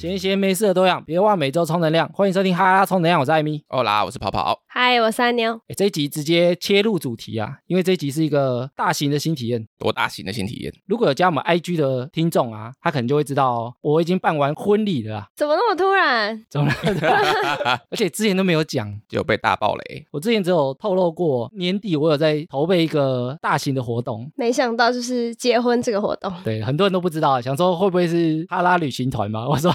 [0.00, 2.08] 闲闲没事的多样，别忘每周充能量。
[2.14, 3.64] 欢迎收听哈拉充能量，我是艾米。
[3.68, 4.60] 哦啦，我是跑跑。
[4.80, 5.54] 嗨，我是阿妞。
[5.66, 9.66] 哎这一集直接切入主题啊，因为这一集是一个大型的新体验。
[9.76, 10.72] 多大型的新体验？
[10.86, 16.46] 如果有加我们 IG 的听众啊，他可能就会知道、哦，我已经办完婚礼了啊，怎么那么突然？
[16.48, 17.80] 怎么了？
[17.90, 20.06] 而且之前都没有讲，就被大爆雷。
[20.12, 24.30] 我之前只有透露过年底我有在筹备一个大型的活动。
[24.36, 29.48] 没想到就是结婚这个活动，对，很多人都不知道，想说会不会是哈拉旅行团嘛？
[29.48, 29.74] 我说，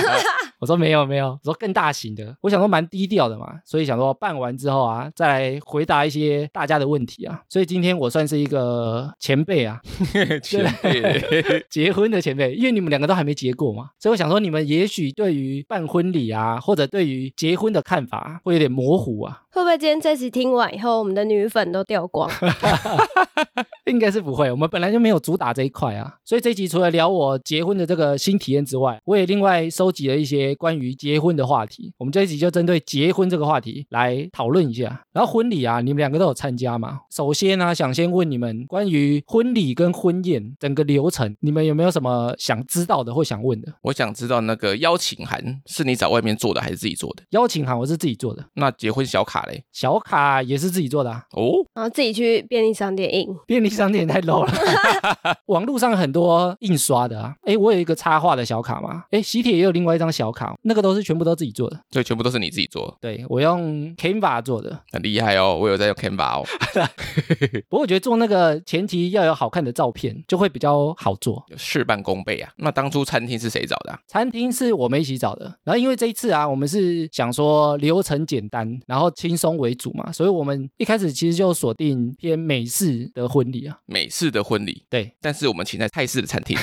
[0.58, 7.42] 我说没有没有，我说更大型的，我想说蛮低调的嘛，所以想说办完之后啊，再来回答一些大家的问题啊。
[7.48, 9.80] 所以今天我算是一个前辈啊，
[10.42, 19.42] 前辈，结婚的前辈，因为你们两个都还没结过嘛，所以我想说你们也许对于办婚礼啊，或者对于结婚的看法会有点模糊啊。
[19.50, 22.30] 会不会今天这集听完以后，我们的女粉都掉光？
[23.86, 31.94] 应该是不会，我们本来就没有主打这一块啊，所以这一集除了聊我结婚的这个新体验之外，我也另外收集了一些关于结婚的话题。
[31.96, 35.02] 我们这一集就针对结婚这个话题来讨论一下。
[35.12, 37.00] 然后婚礼啊，你们两个都有参加吗？
[37.10, 43.72] 首先呢、想先问你们关于婚礼跟婚宴整个流程，你们有没有什么想知道的或想问的？
[43.80, 47.22] 我想知道那个邀请函是你找外面做的还是自己做的？
[47.30, 49.64] 邀请函我是自己做的，那结婚小卡嘞？
[49.72, 51.24] 小卡也是自己做的啊。
[51.32, 53.28] 哦，然后自己去便利商店印。
[53.46, 54.52] 便利商店也太 low 了，
[55.46, 65.56] 网络上很多印刷的啊，哎，我有一个插画的小卡嘛，哎，喜帖也有另外一张小卡，那个都是全部都自己做的，所以全部都是你自己做，对我用 Canva 做的，很厉害哦。
[65.60, 66.44] 我有在用 Canva 哦。
[67.68, 71.44] 不过我觉得做那个前提要有好看的照片，就会比较好做。
[71.56, 72.50] 事半功倍啊！
[72.56, 73.98] 那当初餐厅是谁找的、啊？
[74.06, 86.56] 餐厅是我们一起找的，然后因为这一次啊，我们是想说流程简单，然后轻松为主嘛，所以我们一开始其实就锁定偏美式的婚礼啊，美式的婚礼，对，但是我们请在泰式的餐厅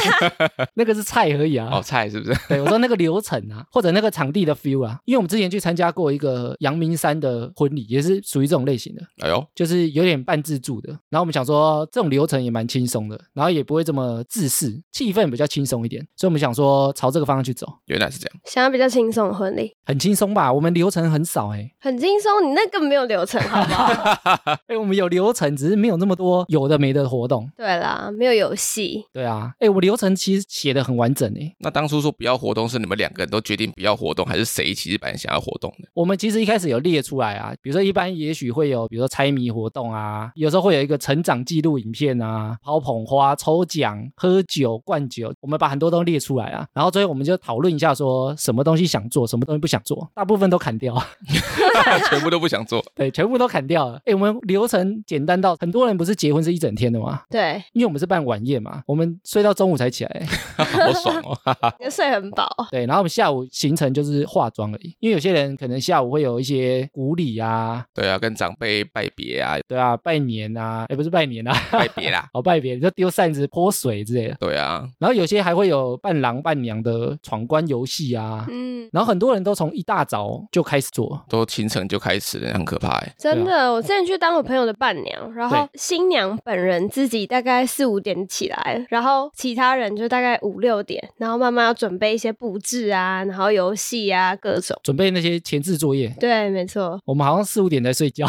[0.74, 2.40] 那个是菜而已啊，哦，菜是不是？
[2.48, 10.90] 对，我说那个流程啊，或者那个场地的 feel 啊，因为我们之前去参加过一个阳明山的婚礼，也是属于这种类型的，哎呦，就是有点半自助的。
[11.10, 18.40] 然后我们想说，这种流程也蛮轻松的，然后也不会这么自私，气氛比较轻松一点，所以我们想说朝这个方向去走，原来是这样。
[18.44, 20.52] 想要比较轻松的婚礼，很轻松吧？
[20.52, 22.48] 我们流程很少哎、很轻松。
[22.48, 23.90] 你那个没有流程，好不好？
[24.68, 27.50] 哎、我们有流程，只是没有那么多有的没的活动。
[27.56, 29.04] 对啦，没有游戏。
[29.12, 35.88] 对啊，哎、我流程其实写的很完整哎、那当初说不要活动，是你们两个人都决定不要活动，还是谁其实本来想要活动的？
[35.94, 50.94] 我们其实一开始有列出来啊，比如说一般也许会有，比如说猜谜活动啊，有时候会有一个成长记录影片啊，抛捧花、抽奖、喝酒、灌酒，我们把很多都列出来啊，然后最后我们就讨论一下说什么东西想做，什么东西不想做，大部分都砍掉，
[52.10, 54.00] 全部都不想做，对，全部都砍掉了。
[54.04, 57.22] 哎，我们流程简单到很多人不是结婚是一整天的吗？
[57.30, 60.26] 对，因为我们是办晚宴嘛，我们睡到中午才起来。
[60.56, 61.36] 好爽哦！
[61.78, 62.48] 你的睡很饱。
[62.70, 72.28] 对，然后我们下午行程就是化妆而已，因为有些人可能下午会有一些古礼啊，对啊，跟长辈拜别啊，对啊，拜年啊，也不是拜年啊，拜别啦。
[72.32, 74.36] 哦，拜别就丢扇子、泼水之类的。
[74.38, 78.46] 对啊，然后有些还会有伴郎伴娘的闯关游戏啊。
[78.50, 83.14] 嗯，然后很多人都从一大早就开始做，都清晨就开始了，很可怕哎。
[83.16, 94.76] 真的，我之前去当我朋友的伴娘，然后新娘本人自己大概四五点起来，然后其他人就大概五六点，然后慢慢要准备一些布置啊，然后游戏啊各种。
[94.82, 96.12] 准备那些前置作业。
[96.18, 97.00] 对，没错。
[97.04, 98.26] 我们好像四五点才睡觉，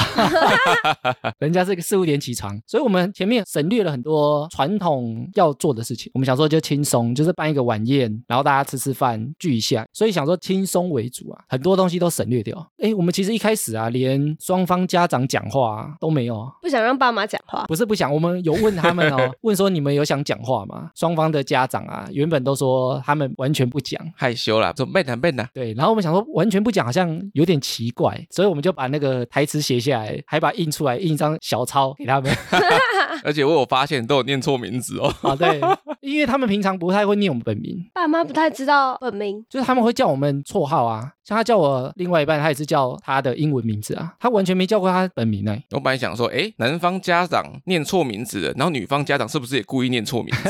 [1.40, 6.12] 人家是个四五点起床，所以我们前面省略了很多传统要做的事情。
[6.13, 12.72] 我们想说就轻松，就是办一个晚宴，然后大家吃吃饭聚一下，所以想说轻松为主啊，很多东西都省略掉。
[12.78, 16.52] 哎，我们其实一开始啊，连双方家长讲话、啊、都没有啊。
[16.62, 20.92] 不想让爸妈讲话，不是不想，我们有问他们哦， 问说你们有想讲话吗？
[20.96, 32.31] 双方的家长啊，原本都说他们完全不讲，害羞啦，说笨呐笨呐，对，然后我们想说完全不讲好像有点奇怪，所以我们就把那个台词写下来，还把它印出来，印一张小抄给他们。
[33.24, 35.13] 而且我有发现都有念错名字哦。
[35.22, 35.60] 啊，对，
[36.01, 39.45] 因为他们平常不太会念我们本名，爸妈不太知道本名。
[39.50, 50.50] 就是他们会叫我们绰号啊，像他叫我另外一半，他也是叫他的英文名字啊，他完全没叫过他本名哎、我本来想说，哎，男方家长念错名字了，然后女方家长是不是也故意念错名字？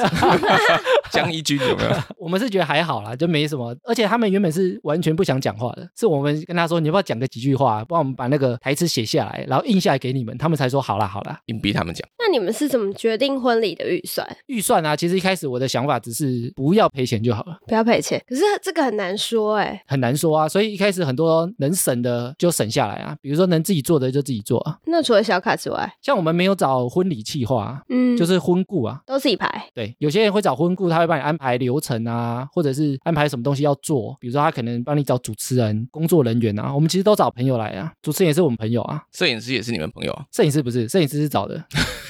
[1.11, 1.91] 江一军有没有？
[2.17, 11.37] 我们是觉得还好啦，就没什么，而且他们原本是完全不想讲话的，是我们跟他说你要不要讲个几句话，帮我们把那个台词写下来，然后印下来给你们，他们才说好啦好啦。
[11.47, 12.07] 硬逼他们讲。
[12.17, 14.25] 那你们是怎么决定婚礼的预算？
[14.47, 24.77] 预算啊，其实一开始我的想法只是不要赔钱就好了，不要赔钱，可是这个很难说哎、很难说啊，所所以一开始很多能省的就省下来啊，比如说能自己做的就自己做啊。
[24.85, 29.01] 那除了小卡之外，像我们没有找婚礼企划啊，嗯，就是婚顾啊。
[29.07, 29.49] 都自己排。
[29.73, 36.71] 对，有些人会找婚顾，他会帮你安排流程啊，或者是安排什么东西要做，比如说他可能帮你找主持人、工作人员啊。
[36.71, 41.65] 我们其实都找朋友来啊，主持人也是我们朋友啊，摄影师也是你们朋友啊，摄影师不是，摄影师是找的，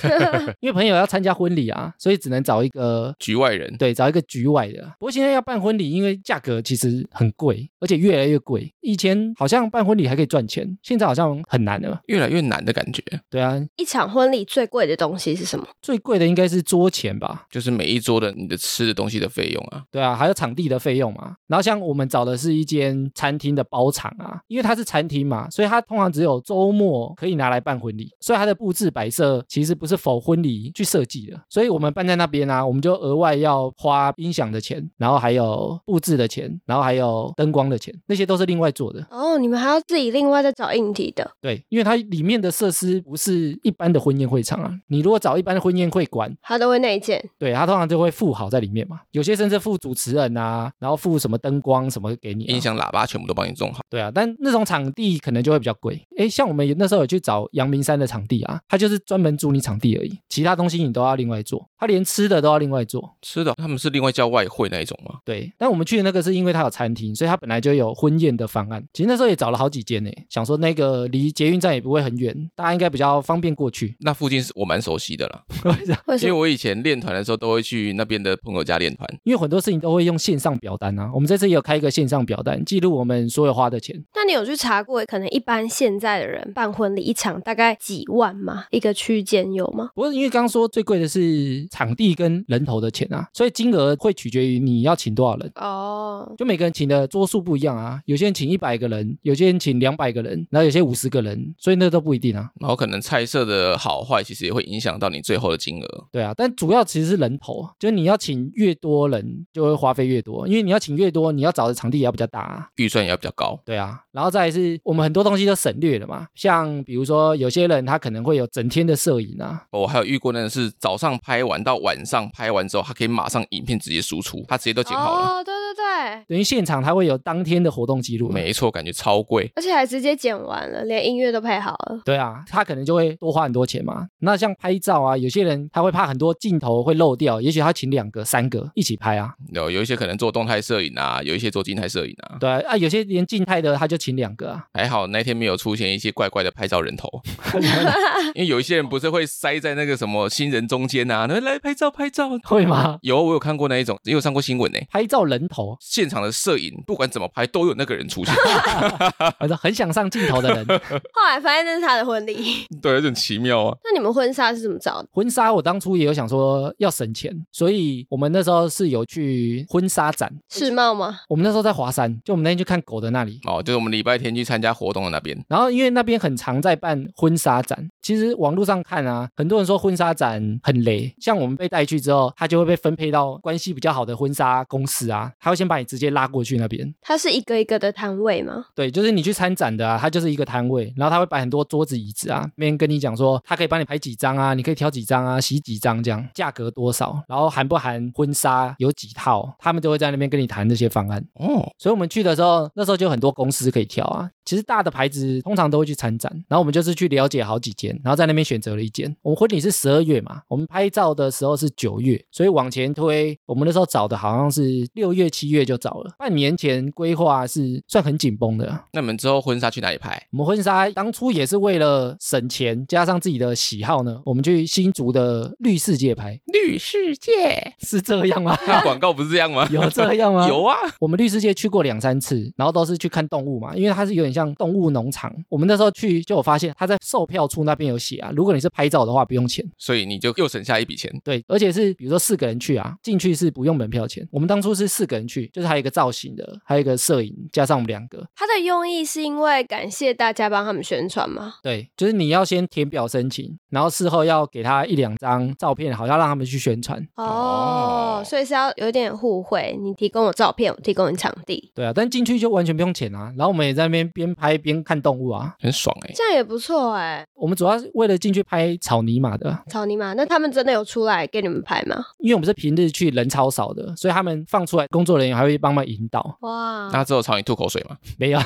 [0.60, 3.14] 因为朋友要参加婚礼啊，所以只能找一个。
[3.20, 3.76] 局外人。
[3.78, 4.82] 对，找一个局外的。
[5.00, 8.74] 不过现在要办婚礼，因为价格其实很贵，而且越来越贵。
[8.82, 12.00] 以前好像办婚礼还可以赚钱，现在好像很难了。
[12.08, 15.68] 越来越难的感觉，对啊，一场婚礼最贵的东西是什么？
[15.82, 17.46] 最贵的应该是桌钱吧？
[17.50, 21.36] 就是每一桌的你的吃的东西的费用啊，对啊，还有场地的费用嘛。
[21.48, 31.40] 然后像我们找的是一间餐厅的包场啊，因为它是餐厅嘛，所以它通常只有周末可以拿来办婚礼，所以它的布置摆设其实不是否婚礼去设计的。
[31.50, 39.06] 所以我们办在那边啊，我们就额外要花音响的钱，然后还有布置的钱，然后还有灯光的钱，那些都是另外做的。
[39.10, 41.30] 哦，你们还要自己另外再找硬体的。
[41.42, 47.24] 对，因为它里面的设施不是一般的婚宴会场啊，你如果找一般的婚宴会馆，他都会内建。
[47.38, 52.54] 对，它通常就会附好在里面嘛，有些甚至附主持人啊，然后附什么灯光什么给你、啊。
[52.54, 53.82] 音响、喇叭全部都帮你种好。
[53.90, 56.00] 对啊，但那种场地可能就会比较贵。
[56.18, 63.16] 诶，像我们也那时候有去找阳明山的场地啊，他就是专门租你场地而已，其他东西你都要另外做，他连吃的都要另外做。
[63.22, 65.20] 吃的他们是另外叫外汇那一种吗？
[65.26, 68.84] 对，但我们去的那个是因为他有餐厅，所以他本来就有婚宴的方案。
[68.94, 73.96] 其实那时候也找了好几间呢，想说那个离捷运站也不会很远，大家应该比较方便过去。
[74.00, 76.18] 那附近是我蛮熟悉的啦， 为什么？
[76.22, 79.08] 因为我以前练团的时候都会去那边的朋友家练团。
[79.24, 83.96] 因为很多事情都会用线上表单啊，我们这次也有开一个线上表单，记录我们所有花的钱。
[84.16, 85.06] 那你有去查过？
[85.06, 88.66] 可能一般现在的人办婚礼一场大概几万吗？
[88.72, 89.90] 一个区间有吗？
[89.96, 95.52] 不过因为刚刚说最贵的是场地跟人头的钱啊，所以金额会取决于你要请多少人。
[95.56, 102.50] 哦，就每个人请的桌数不一样啊，有些人请一百个人，有些人请两百个人，然后有些五十个人，所以那都不一定啊。
[102.60, 106.08] 然后可能菜色的好坏，其实也会影响到你最后的金额。
[106.12, 112.68] 对啊，但主要其实是人头，就是你要请越多人，就会花费越多，因为你要请越多，你要找的场地也要比较大啊。
[112.76, 113.60] 预算也要比较高。
[113.66, 125.28] 对啊，然后再来是我们很多东西都省略了嘛，像比如说有些人他可能会有整天的摄影啊，我还有遇过那个是早上拍完到晚上拍完之后，他可以马上影片直接输出，他直接都剪好了。
[125.28, 128.30] 哦，对对对，等于现场他会有当天的活动记录。
[128.30, 129.52] 没错，感觉超贵。
[129.56, 132.00] 而且还直接剪完了，连音乐都配好了。
[132.06, 134.08] 对啊，他可能就会多花很多钱嘛。
[134.20, 139.34] 那像拍照啊，有些人他会怕很多镜头会漏掉，也许他请两个、三个一起拍啊。
[139.54, 142.38] 有有一些可能做动态摄影啊，有一些做静态摄影啊。
[142.40, 144.66] 对啊，啊有些连静态的他就请两个啊。
[144.74, 147.10] 还好那天没有出现一些怪怪的拍照人头，
[148.36, 152.32] 因为有一些人不是会塞在那个什么新人中间啊，来来拍照拍照。
[152.44, 152.98] 会吗？
[153.02, 154.80] 有，我有看过那一种，也有上过新闻呢。
[154.90, 158.34] 拍照人头，现场的摄影不管怎么拍都有那个人出现，
[159.40, 160.66] 反正很想上镜头的人。
[161.14, 162.66] 后来发现那是他的婚礼。
[162.82, 163.78] 对，有点奇妙啊。
[163.84, 165.08] 那你们婚纱是怎么找的？
[165.12, 170.32] 婚纱我当初也有想说要省钱，所以我们那时候是有去婚纱展。
[170.50, 171.20] 世贸吗？
[171.28, 173.40] 我们那时候在华山，就我们那天去看狗的那里。
[173.46, 175.38] 哦，就是我们礼拜天去参加活动的那边。
[175.48, 181.14] 然后因为那边很常在办婚纱展，其实网络上看啊，很多人说婚纱展很雷。
[181.20, 186.94] 像我们被带去之后，他就会被分配到关系比较好的婚纱公司啊，他会先把你直接拉过去那边。
[187.02, 188.66] 它是一个一个的摊位吗？
[188.74, 201.24] 对，就是你去参展的啊，它就是一个摊位，然后他会摆很多桌子椅子啊，那边跟你讲说，他可以帮你拍几张啊，你可以挑几张啊，洗几张这样，价格多少，然后含不含婚纱，有几套，他们就会在那边跟你谈这些方案。
[201.36, 204.30] 哦，所以我们去的时候，那时候就有很多公司可以挑啊。
[204.44, 209.16] 其实大的牌子通常都会去参展，然后我们就是去了解好几间，然后在那边选择了一间。
[209.22, 216.14] 我们婚礼是十二月嘛，我们拍照的时候是九月，所以往前推，我们那时候找的好像是六月、七月就找了。
[216.20, 218.80] 半年前规划是算很紧绷的。
[218.94, 220.22] 那你们之后婚纱去哪里拍？
[220.32, 228.56] 我们婚纱当初也是为了省钱，加上自己的喜好呢，我们去新竹的绿世界拍，绿世界，是这样吗？
[228.68, 229.68] 那广告不是这样吗？
[229.74, 230.46] 有这样吗？
[230.48, 235.34] 有啊，我们绿世界去过两三次，然后都是去看动物嘛，因为它是有点像动物农场。
[235.50, 241.12] 我们那时候去就有发现，它在售票处那边有写啊，如果你是拍照的话不用钱，所以你就又省下一笔钱。
[241.24, 244.28] 对，而且是比如说四个人去啊，进去是不用门票钱。
[244.30, 248.26] 我们当初是四个人去，就是还有一个造型的，还有一个摄影，加上我们两个。
[248.36, 251.56] 他的用意是因为感谢大家帮他们宣传吗？
[251.64, 257.02] 对，就是你要先填表申请，然后事后要给他一两张照片，好像让他们去宣传。
[257.16, 263.32] 哦，所以是要有点互惠，你提供我照片，我提供你场地，对啊，但进去就完全不用钱啊。
[263.38, 265.56] 然后我们也在那边边拍边看动物啊。
[265.60, 267.24] 很爽哎、这样也不错哎。
[267.36, 272.04] 我们主要是为了进去拍草泥马的，草泥马，那他们真的有出来给你们拍吗？
[272.20, 277.96] 因为我们是平日去，人超少的，所以他们放出来，工作人人员还会帮忙引导，哇，那之后朝你吐口水吗？
[278.18, 278.40] 没有，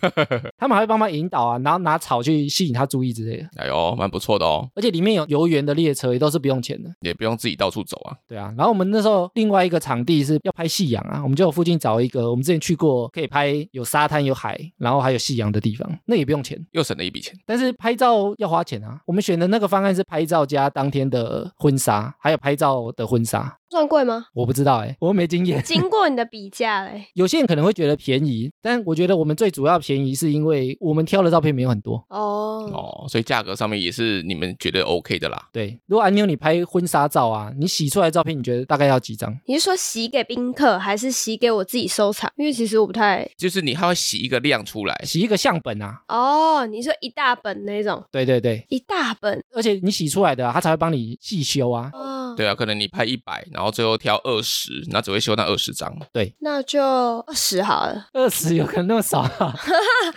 [0.58, 3.48] 他们还会帮忙引导啊，然后拿草去吸引他注意之类的。
[3.56, 6.90] 哎呦，蛮不错的哦，而且里面有游园的列车，也都是不用钱的。
[7.00, 8.16] 也不用自己到处走啊。
[8.26, 17.38] 对啊，然后我们那时候另外一个场地是要拍夕阳啊，我们就有附近找一个我们之前去过可以拍有沙滩有海，然后还有夕阳的地方，那也不用钱，又省了一笔钱。
[17.46, 19.00] 但是拍照要花钱啊。
[19.06, 24.26] 我们选的那个方案是拍照加当天的婚纱，还有拍照的婚纱，算贵吗？
[24.32, 25.62] 我不知道哎、我又没经验。
[25.62, 31.96] 经过你的比价 嘞，有些人可能会觉得便宜，但我觉得我们最主要便宜是因为我们挑的照片没有很多。
[32.08, 35.48] 哦，哦，所以价格上面也是你们觉得 OK 的啦。
[35.52, 39.36] 对，如果安妞你拍婚纱照啊，你洗出来的照片，你觉得大概要几张？
[39.46, 42.30] 你是说洗给宾客，还是洗给我自己收藏？
[42.36, 51.90] 因为其实我不太就是你还会洗一个量出来，洗一个相本啊，哦，你说一大本那种，对对对，一大本而且你洗出来的、啊，他才会帮你细修啊。
[51.92, 58.06] 哦，对啊，可能你拍一百，然后最后挑二十，那只会修那二十张，对那就二十好了。
[58.12, 59.30] 二十有可能那么少、啊，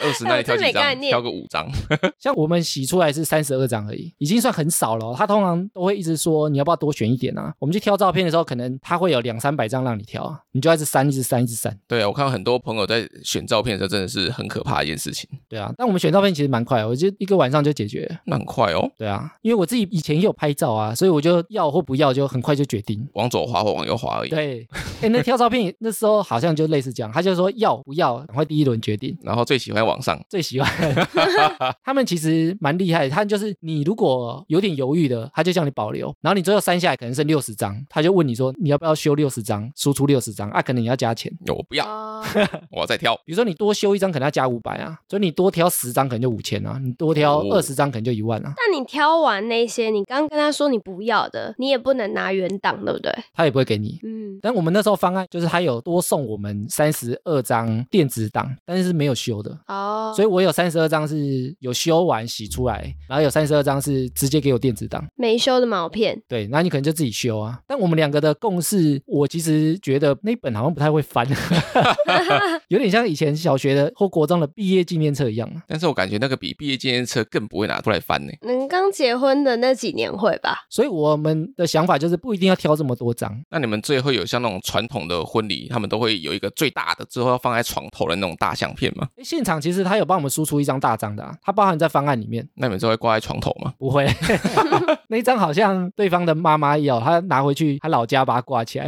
[0.02, 1.00] 二十那你挑几张？
[1.02, 1.68] 挑个五张。
[2.20, 5.16] 像我们洗出来是三十二张而已，已经算很少了哦。
[5.18, 7.54] 他通常都会一直说你要不要多选一点啊？
[7.60, 11.78] 我们去挑照片的时候，可能他会有两三百张让你挑啊，你就一直删，一直删，一直删。
[11.88, 15.30] 对啊，我看到很多朋友在选照片的时候，真的是很可怕的一件事情。
[15.48, 18.20] 对啊，但我们选照片其实蛮快的，我就一个晚上就解决了。
[18.26, 23.08] 那很快哦，对啊，因为我自己以前也有拍照啊，所以我就要或不要就很快就决定。
[23.14, 24.30] 往左滑或往右滑而已。
[24.30, 24.68] 对，
[25.02, 29.18] 哎，那挑照片 那时候好像就类似这样，他就说要不要，赶快第一轮决定。
[29.22, 30.70] 然后最喜欢往上，最喜欢。
[31.84, 40.50] 他们其实蛮厉害的，他就是你如果有点犹豫的，他就叫你保留，然后你最后删下来可能剩六十张，他就问你说你要不要修六十张，输出六十张？
[40.50, 41.32] 啊，可能你要加钱。
[41.48, 42.24] 我不要，哦，
[42.72, 43.16] 我要再挑。
[43.26, 47.48] 比如说你多修一张可能要加五百啊，所以你多挑十张可能就五千啊，你多挑哦。
[47.52, 53.12] 二十张可能就一万啊，但你挑完那些，你刚跟他说你不要的，你也不能拿原档，对不对？
[53.34, 54.00] 他也不会给你。
[54.04, 65.06] 嗯，但我们那时候方案就是他有多送我们三十二张电子档，但是是没有修的，哦，所以我有三十二张是有修完洗出来，然后有三十二张是直接给我电子档。
[65.16, 67.60] 没修的毛片，对，那你可能就自己修啊。
[67.68, 71.28] 但我们两个的共识，我其实觉得那本好像不太会翻，
[72.70, 75.64] 有点像以前小学的或国中的毕业纪念册一样啊。
[75.68, 78.32] 但是我感觉那个比毕业纪念册更不会拿出来翻呢。
[78.42, 80.66] 能刚结婚的那几年会吧？
[80.70, 89.08] 所以我们的想法就是不一定要挑这么多张，那你们最后有像那种传统的婚礼，他们都会有一个最大的，最后要放在床头的那种大相片吗？
[89.16, 92.48] 诶现场其实他有帮我们输出一张大张的啊，它包含在方案里面。
[92.56, 93.74] 那你们就会挂在床头吗？
[93.80, 94.06] 不会，
[95.08, 98.88] 那一张好像对方的妈妈要，他拿回去他老家把它挂起来，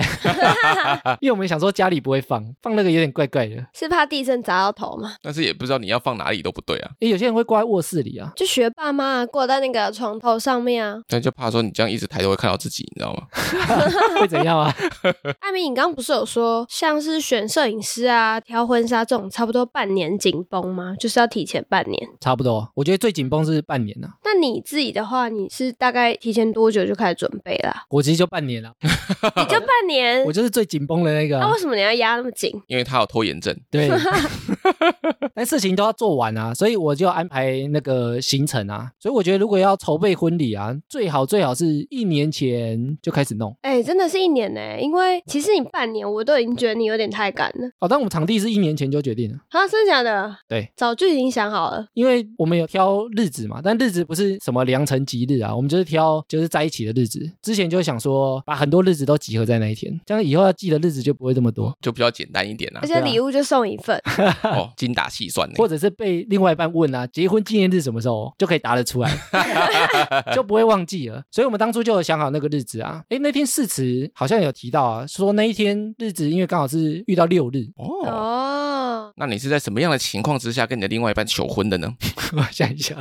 [1.22, 3.66] 因为我们想说家里不会放，放那个有点怪怪的。
[3.74, 5.16] 是怕地震砸到头吗？
[5.22, 6.92] 但是也不知道你要放哪里都不对啊。
[7.00, 11.00] 诶，有些人会挂在卧室里啊，就学爸妈挂在那个床头上面啊。
[11.08, 13.24] 但就怕说你这样一直抬头会看到自己，你知道吗？
[14.20, 14.74] 会怎样啊？
[15.42, 20.96] 艾米，你刚刚不是有说，像是选摄影师啊、挑婚纱这种，差不多半年紧绷吗？
[21.00, 22.10] 就是要提前半年。
[22.20, 27.74] 差不多，我觉得最紧绷是半年啊，那你自己的话，你是大概提前多久就开始准备了？
[27.90, 32.52] 我其实就半年了，你就半年 我，就是最紧绷的那个啊、那为什么你要压那么紧？
[32.68, 33.56] 因为他有拖延症。
[33.72, 33.90] 对，
[35.34, 38.92] 但事情都要做完啊，所以我就安排那个行程啊。
[39.00, 43.56] 所以我觉得如果要筹备婚礼啊，最好最好是一年前就开始弄。
[43.62, 47.68] 哎、真的是一年呢、因为其实你半年，我都已经觉得你有点太赶了。
[47.80, 50.36] 哦，但我们场地是一年前就决定了，啊，真的假的？
[50.48, 51.88] 对，早就已经想好了。
[51.94, 57.20] 因为我们有挑日子嘛，但日子不是什么良辰吉日啊，我们就是挑就是在一起的日子。
[57.42, 61.74] 之前就想说把很多日子都集合在那一天，这样以后要记的日子就不会这么多。
[61.82, 62.88] 就比较简单一点啦而。
[62.88, 64.02] 且礼物就送一份，
[64.44, 65.56] 哦，精打细算的。
[65.58, 69.12] 或者是被另外一半问啊，结婚纪念日什么时候就可以答得出来，
[70.34, 71.22] 就不会忘记了。
[71.32, 73.04] 所以我们当初就有想好那个日子啊。
[73.10, 78.59] 哎，那天誓词好像有提到啊，说那一天日子因为刚好是遇到六日，哦，哦，
[79.20, 81.94] 那你是在什么样的情况之下跟你的另外一半求婚的呢？
[82.38, 82.96] 我想一下，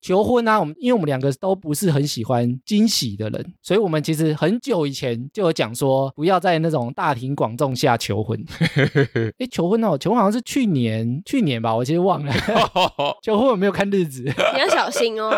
[0.00, 8.38] 求婚啊，我们因为我们两个都不是很喜欢惊喜的人，所以我们其实很久以前就有讲说，不要在那种大庭广众下求婚。
[9.38, 12.32] 诶，求婚哦，求婚好像是去年去年吧，我其实忘了。
[13.20, 15.32] 求婚我没有看日子，你要小心哦，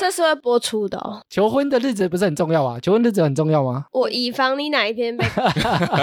[0.00, 1.20] 这是会播出的哦。
[1.28, 2.78] 求婚的日子不是很重要啊？
[2.80, 3.84] 求婚日子很重要吗？
[3.92, 5.26] 我以防你哪一天被，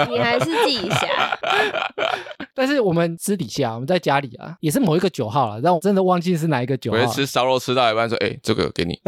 [0.08, 1.38] 你还是记一下。
[2.54, 7.02] 但是我们私底下，我们在家里啊，也是某一个九号了，让我真的忘记是哪一个九号了。
[7.04, 9.00] 我会吃烧肉吃到一半说，哎，这个给你。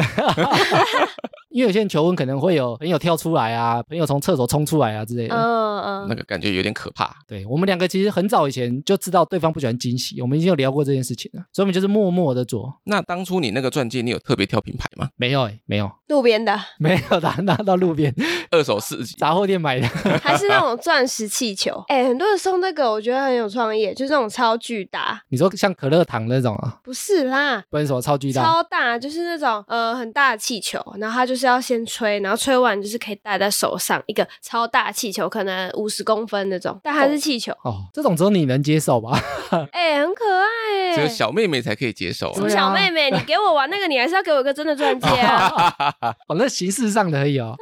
[1.55, 5.37] 因为有些人求婚可能会有朋友跳出来啊，朋友从厕所冲出来啊之类的。
[5.37, 7.15] 嗯嗯，那个感觉有点可怕。
[7.29, 12.75] 对我们两个其实很早以前就知道对方不喜欢惊喜，我们已经有聊过这件事情了，所以我们就是默默的做。
[12.83, 15.09] 那当初你那个钻戒，你有特别挑品牌吗？
[15.15, 18.13] 没有哎、没有，路边的，没有拿拿到路边，
[18.51, 19.15] 二手市集。
[19.17, 19.87] 杂货店买的，
[20.21, 21.85] 还是那种钻石气球？
[21.87, 27.63] 哎、很多人送那个，我觉得很有创意，就是那种超巨大，你说像可乐糖那种啊，不是啦。
[27.71, 28.43] 不然什么超巨大？
[28.43, 39.19] 超大，就是那种呃很大的气球，然后它就是要先吹，然后吹完就是可以戴在手上，一个超大气球，可能五十公分那种，但还是气球，哦，这种只有你能接受吧？
[39.73, 45.85] 哎、很可爱哎、只有小妹妹才可以接受什么小妹妹，你给我玩那个，你还是要给我一个真的钻戒啊！
[46.29, 47.57] 哦，那形式上的而已哦。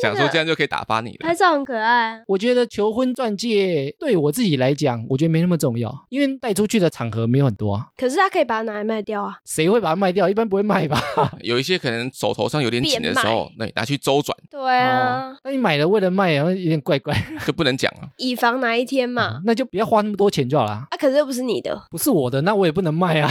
[0.00, 1.18] 想说这样就可以打发你了。
[1.20, 9.38] 拍照很可爱，我觉得求婚钻戒对我自己来讲，我觉得没那么重要，因为带出去的场合没有很多啊，可是他可以把它拿来卖掉啊。
[9.44, 10.28] 谁会把它卖掉？
[10.28, 11.00] 一般不会卖吧？
[11.42, 17.14] 有一些可能手头上有点紧的时候，那你拿去周转对啊，哦，那你买了为了卖，然后有点怪怪，
[17.46, 18.08] 就不能讲啊。
[18.18, 19.40] 以防哪一天嘛。
[19.44, 20.72] 那就不要花那么多钱就好了。
[20.72, 23.30] 啊，可是又不是你的，不是我的，那我也不能卖啊。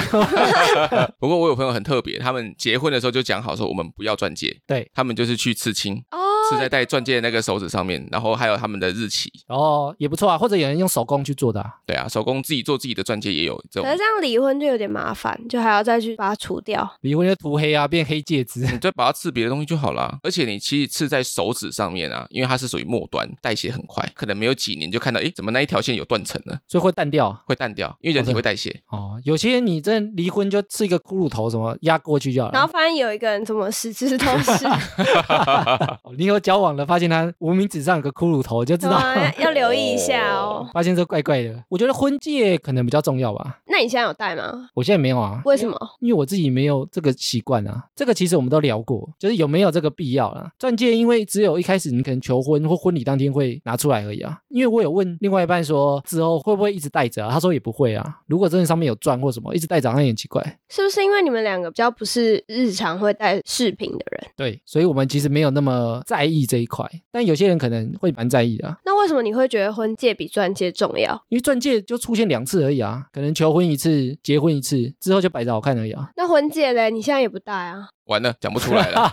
[1.20, 6.18] 不过我有朋友很特别，他们结婚的时候就讲好说我们不要钻戒，对，他们就是去刺青，哦，
[6.50, 9.32] 刺在戴钻戒的那个手指上面，然后还有他们的日期。
[9.48, 11.76] 哦，也不错啊，或者有人用手工去做的、啊。
[11.86, 13.98] 对啊，手工自己做自己的钻戒也有这种可是。
[13.98, 16.90] 这样离婚就有点麻烦，就还要再去把它除掉。
[17.02, 18.60] 离婚就涂黑啊，变黑戒指。
[18.62, 20.18] 你再把它刺别的东西就好了。
[20.24, 27.36] 而且你其实刺在手指上面啊，因为它是属于末端，代谢很快，可能没有几年就看到，哎，怎么那一条线有断层了，所以会淡掉。
[27.46, 28.82] 会淡掉，因为人体会代谢。
[28.90, 32.54] 哦，有些你真的离婚就刺一个骷髅头什么压过去就好了。
[32.54, 34.66] 然后发现有一个人怎么十只都是，
[36.04, 39.00] 哦你有交往了，发现他无名指上有个骷髅头，就知道。
[39.40, 40.68] 要 要留意一下哦。
[40.74, 41.64] 发现这怪怪的。
[41.70, 43.60] 我觉得婚戒可能比较重要吧。
[43.68, 44.70] 那你现在有戴吗？
[44.74, 45.78] 我现在没有啊，为什么？
[46.00, 47.86] 因为我自己没有这个习惯啊。
[47.96, 50.52] 这个其实我们都聊过，就是有没有这个必要啦。
[50.58, 54.38] 钻戒因为只有一开始你可能求婚或婚礼当天会拿出来而已啊。
[54.50, 58.20] 因为我有问另外一半说之后会不会一直戴着啊，他说也不会啊。
[58.28, 60.42] 如果真的上面有钻或什么，一直戴着好像有点奇怪。
[60.70, 64.28] 是不是因为你们两个比较不是日常会戴饰品的人？
[64.36, 71.14] 对，所以我们其实没有那么在意这一块，但有些人可能会蛮在意的、啊，那为什么你会觉得婚戒比钻戒重要？
[71.30, 76.10] 因为钻戒就出现两次而已啊，可能求婚一次，结婚一次之后就摆着好看而已啊。
[76.18, 76.90] 那婚戒嘞？
[76.92, 77.90] 你现在也不戴啊？
[78.06, 79.12] 完了，讲不出来了。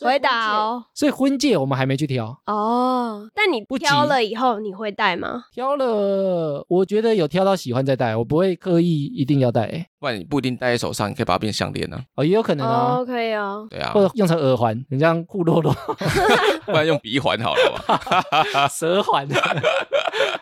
[0.00, 0.84] 回答哦。
[0.94, 5.44] 所以婚戒我们还没去挑，哦，但你不挑了以后你会戴吗？
[5.52, 9.86] 挑了，我觉得有挑到喜欢再戴，我不会刻意一定要戴、欸。
[10.00, 13.66] 不然你不一定戴在手上，你可以把它变项链呢、哦，也有可能啊，哦，可以哦。
[13.68, 15.74] 对啊或，者用成耳环，你像库洛洛
[16.64, 18.68] 不然用鼻环好了吧。
[18.70, 19.26] 蛇环。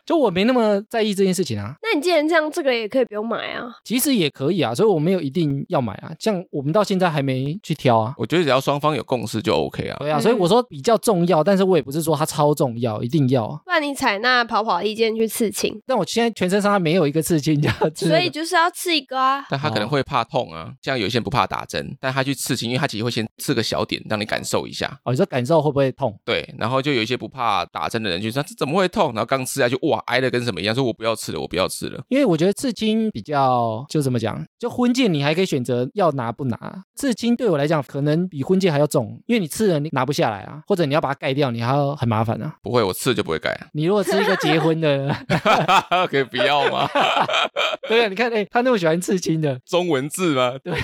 [0.04, 3.74] 就我没那么在意这件事情啊，那你既然这样，这个也可以不用买啊。
[3.83, 6.12] 其实也可以啊，所以我没有一定要买啊。
[6.18, 8.14] 像我们到现在还没去挑啊。
[8.16, 9.96] 我觉得只要双方有共识就 OK 啊。
[9.98, 13.61] 对啊，嗯所以我说比较重要，但是我也不是说它超重要，一定要啊。
[13.64, 18.09] 不然你采纳跑跑意见去刺青，但我现在全身上下没有一个刺青，这样子。
[18.09, 19.44] 所以就是要刺一个啊。
[19.48, 24.98] 但他可能会怕痛啊，像有些人不怕打针，但他去刺青，因为他其实会先刺个小点，让你感受一下。
[25.04, 26.18] 哦，你说感受会不会痛？
[26.24, 29.12] 对，然后就有一些不怕打针的人就说这怎么会痛？
[29.12, 32.02] 然后刚吃下去，哇，挨的跟什么一样，说我不要吃了，我不要吃了。
[32.09, 42.57] 因为我觉得刺青比较就怎么讲，就婚戒你还可以选择要拿不拿，刺青对我来讲可能比婚戒还要重，因为你刺了你拿不下来啊，或者你要把它盖掉，你还要很麻烦啊。
[42.62, 43.66] 不会，我刺了就不会盖啊。
[43.72, 45.14] 你如果刺一个结婚的
[46.11, 46.88] 可以不要吗？
[47.88, 50.55] 对啊，你看，哎、他那么喜欢刺青的，中文字吗？
[50.64, 50.75] 对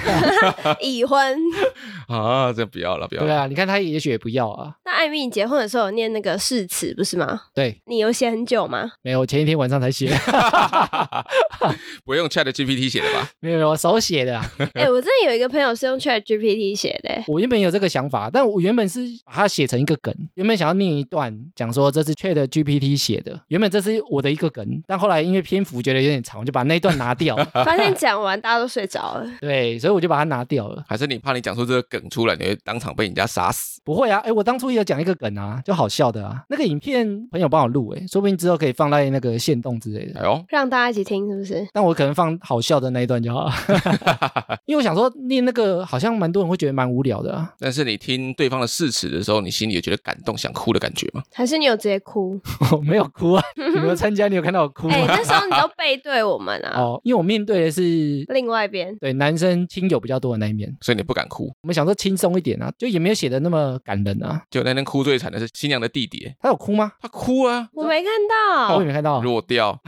[0.80, 1.36] 已婚。
[2.08, 3.26] 啊，这不要了，不要了。
[3.26, 4.74] 对啊，你看他也许也不要啊。
[4.84, 7.40] 那艾米，你结婚的时候有念那个誓词不是吗？
[7.54, 8.92] 对，你有写很久吗？
[9.02, 10.08] 没有，我前一天晚上才写，
[12.04, 13.28] 不用 Chat GPT 写的吧？
[13.40, 14.50] 没有，没有我手写的、啊。
[14.74, 16.41] 哎、我真的有一个朋友是用 Chat GPT
[16.74, 27.36] 写的、欸，我原本有这个想法，但我原本是把它写成一个梗，原本想要念一段，讲说这是 Chat GPT 写的，原本这是我的一个梗，但后来因为篇幅觉得有点长，我就把那一段拿掉。
[27.64, 29.30] 发现讲完大家都睡着了。
[29.40, 30.84] 对，所以我就把它拿掉了。
[30.88, 33.80] 还是你怕你讲出这个梗出来，你会当场被人家杀死？
[33.84, 36.42] 不会啊，哎，我当初也有讲一个梗啊，就好笑的啊。
[36.48, 40.20] 那个影片朋友帮我录，哎，说不定之后可以放在那个线动之类的。
[40.20, 41.66] 哎呦，让大家一起听，是不是？
[41.72, 43.50] 但我可能放好笑的那一段就好，
[44.66, 47.52] 因为我想说念那个好像蛮多人会觉得蛮无聊的啊。
[47.58, 51.22] 但是你听对方的誓词的时候，你心里有觉得感动、想哭的感觉吗？
[51.34, 52.40] 还是你有直接哭？
[52.72, 54.94] 我 没有哭啊， 你没有参加，你有看到我哭吗？
[54.96, 57.82] 哎、那时候你 都背对我们啊，哦，因为我面对的是
[58.28, 58.96] 另外一边。
[59.00, 61.52] 对男生亲友比较多的那一面，所以你不敢哭。
[61.62, 64.42] 我们想说轻松一点啊，就也没有写的那么感人啊。
[64.50, 66.92] 就那天哭最惨的是新娘的弟弟，他有哭吗？
[67.00, 69.20] 他哭啊，我没看到我也，没看到。
[69.22, 69.78] 弱掉。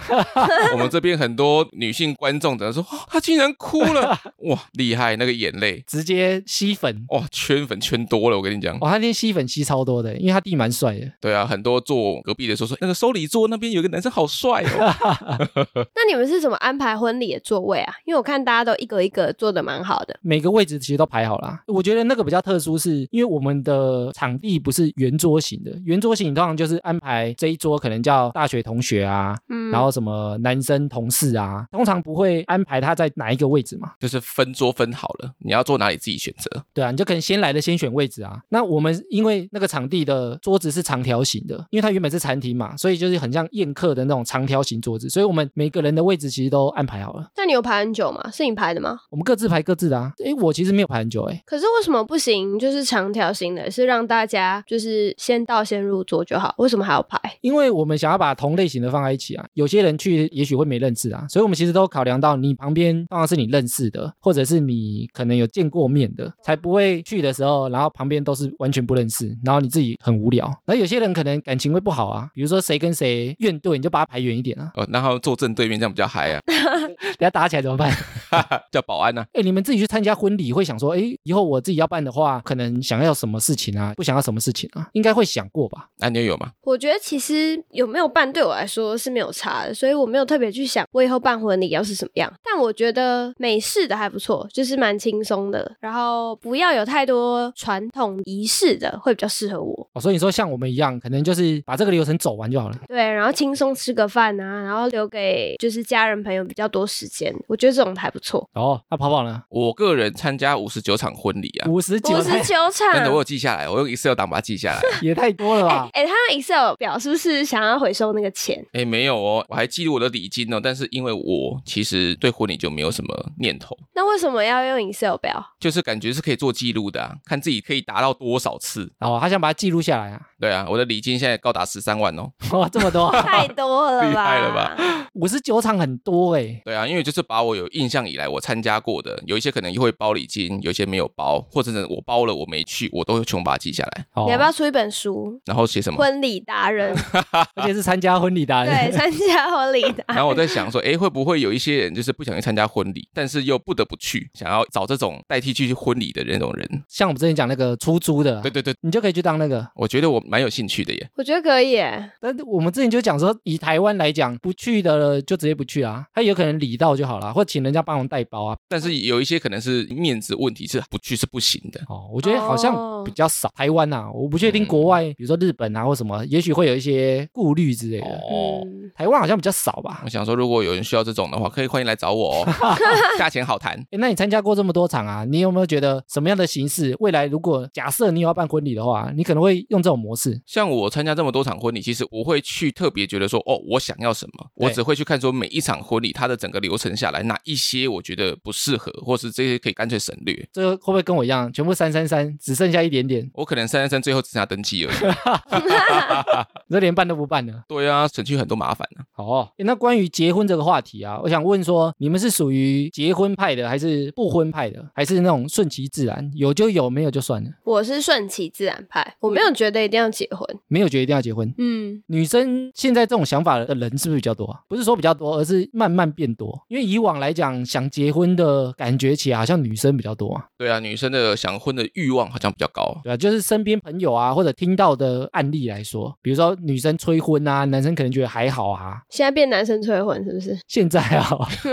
[0.72, 5.16] 我们这边很多女性观众只能说，哦她竟然哭了，哇，厉害！
[5.16, 7.04] 那个眼泪，直接吸粉。
[7.08, 8.76] 哇，圈粉圈多了，我跟你讲。
[8.76, 11.10] 哦，他那天吸粉吸超多的，因为他弟蛮帅的。
[11.20, 14.94] 对啊，很多坐隔壁的说说，那个收礼桌那边有个男生好帅哦。
[15.94, 17.94] 那你们是怎么安排婚礼的座位啊？
[18.04, 20.18] 因为我看大家都一个一个坐的蛮好的。
[20.22, 21.62] 每个位置其实都排好啦。
[21.66, 33.92] 我觉得那个比较特殊是，因为我们的场地不是圆桌型的，圆桌型通常就是安排这一桌可能叫大学同学啊，嗯，然后什么男生同事啊，通常不会安排他在哪一个位置嘛。
[34.00, 36.64] 就是分桌分好了，你要坐哪里自己选择。
[36.72, 38.40] 对啊，你就可能先来的先选位置啊。
[38.48, 47.30] 那我们因为那个场地的桌子是长条形的，因为它原本是餐厅嘛，所以就是很像宴客的那种长条形桌子，所以我们每个人的位置其实都安排好了。
[47.37, 48.30] 那你有排很久吗？
[48.32, 48.98] 是你排的吗？
[49.10, 50.12] 我们各自排各自的啊。
[50.24, 51.42] 诶，我其实没有排很久诶。
[51.44, 52.58] 可是为什么不行？
[52.58, 57.18] 就是长条形的，是让大家就是先到先入座就好，为什么还要排？
[57.40, 70.46] 因为我们想要把同类型的放在一起啊，有些人去也许会没认识啊，所以我们其实都考量到你旁边当然是你认识的，或者是你可能有见过面的，才不会去的时候，然后旁边都是完全不认识，然后你自己很无聊。
[70.64, 77.90] 然后有些人可能感情会不好啊，比如说谁跟谁怨对，你就把他排远一点啊，哦，然后坐正对面这样比较嗨啊， 等下打起来怎么办？
[78.70, 85.88] 叫保安呢、哎，你们自己去参加婚礼会想说，哎，以后我自己要办的话，可能想要什么事情啊，不想要什么事情啊，应该会想过吧？
[85.98, 86.50] 那、你有吗？
[86.62, 92.32] 我觉得其实有没有办对我来说是没有差的，所以我没有特别去想我以后办婚礼要是什么样。
[92.42, 99.88] 但我觉得美式的还不错，就是蛮轻松的，然后不要有太多传统仪式的，会比较适合我。
[99.92, 102.76] 哦，所以你说像我们一样，可能就是把这个流程走完就好了。
[102.88, 108.23] 对，然后轻松吃个饭啊，然后留给就是家人朋友比较多时间，我觉得这种还不错。
[108.54, 109.42] 哦，那跑跑呢？
[109.48, 114.80] 我个人参加五十九场婚礼啊，五十九五十九场，真的我有记下来，我用 Excel 档把它记下来。
[115.02, 115.88] 也太多了吧？
[115.92, 118.64] 哎、他用 Excel 表是不是想要回收那个钱？
[118.72, 125.44] 哎，没有哦，我还记录我的礼金哦，但是因为我其实对婚礼就没有什么念头，那为什么要用 Excel 表？
[125.60, 128.92] 就是感觉是可以做记录的啊，看自己可以达到多少次。
[129.00, 130.20] 哦，他想把它记录下来啊！
[130.40, 132.30] 对啊，我的礼金现在高达十三万哦。
[132.52, 134.08] 哇，这么多， 太多了吧？
[134.08, 134.76] 厉害了吧？
[135.14, 136.60] 五十九场很多哎。
[136.64, 145.40] 对啊，因为就是把我有印象以来我参加过的，有一些可能会包礼金，有一些没有包，或者是我包了我没去，我都会全部把它记下来，哦你要不要出一本书？
[145.44, 145.98] 然后写什么。
[145.98, 146.94] 婚礼达人，
[147.54, 150.04] 而且是参加婚礼达人，对，参加婚礼达人。
[150.14, 156.82] 然后我在想说，哎，会不会有一些人就是不想去参加婚礼，但是又不得不去，想要找这种代替去婚礼的那种人？
[156.88, 159.66] 像我们之前讲那个出租的，对对对，你就可以去当那个。
[159.76, 161.10] 我觉得我蛮有兴趣的耶。
[161.16, 168.56] 我觉得可以耶，但是我们之前就讲说，以台湾来讲，不去的就直接不去啊，他有可能礼到就好了，或请人家帮忙带包啊。
[168.68, 171.80] 但是有一些可能是面子问题，是不去是不行的。
[171.88, 173.50] 哦，我觉得好像比较少。
[173.54, 178.06] 台湾啊，我不确定国外，比如说日本啊或什么，也许会有一些顾虑之类的。
[178.06, 180.08] 哦，嗯，台湾好像比较少吧我？
[180.08, 182.76] 想说，如果有人需要这种的话，可以欢迎来找我哦，
[183.18, 183.74] 价钱好谈。
[183.90, 190.40] 诶那你参加过这么多场啊，你有没有觉得什么样的形式，未来如果假设你有要办婚礼的话，你可能会用这种模式？
[190.46, 200.48] 像我参加这么多场婚礼，其实我会去特别觉得说，哦，我想要什么，我只会去看说每一场婚礼它的整个流程下来，哪一些我觉得不适合，或是这些可以干脆省略。
[200.53, 203.31] 这个会不会跟我一样，全部三三三，只剩下一点点？
[203.35, 204.96] 我可能三三三最后只剩下登记而已。
[206.68, 207.64] 你这连办都不办了？
[207.68, 209.05] 对啊，省去很多麻烦啊。
[209.16, 220.46] 哦，那关于结婚这个话题啊，我想问说，你们是属于结婚派的，还是不婚派的，还是那种顺其自然，有就有，没有就算了，我是顺其自然派，我没有觉得一定要结婚。
[220.68, 221.52] 没有觉得一定要结婚？
[221.58, 224.60] 嗯，女生现在这种想法的人是不是比较多啊？
[224.68, 226.58] 不是说比较多，而是慢慢变多。
[226.68, 233.00] 因为以往来讲，想结婚的感觉起来好像女生比较多啊，对啊，女生的想婚的欲望好像比较高。
[233.02, 239.00] 对啊、就是身边朋友啊，或者听到的案例来说，比如说女生催婚啊，男生可能觉得还好啊。
[239.10, 240.58] 现在变男生催婚是不是？
[240.68, 241.28] 现在啊，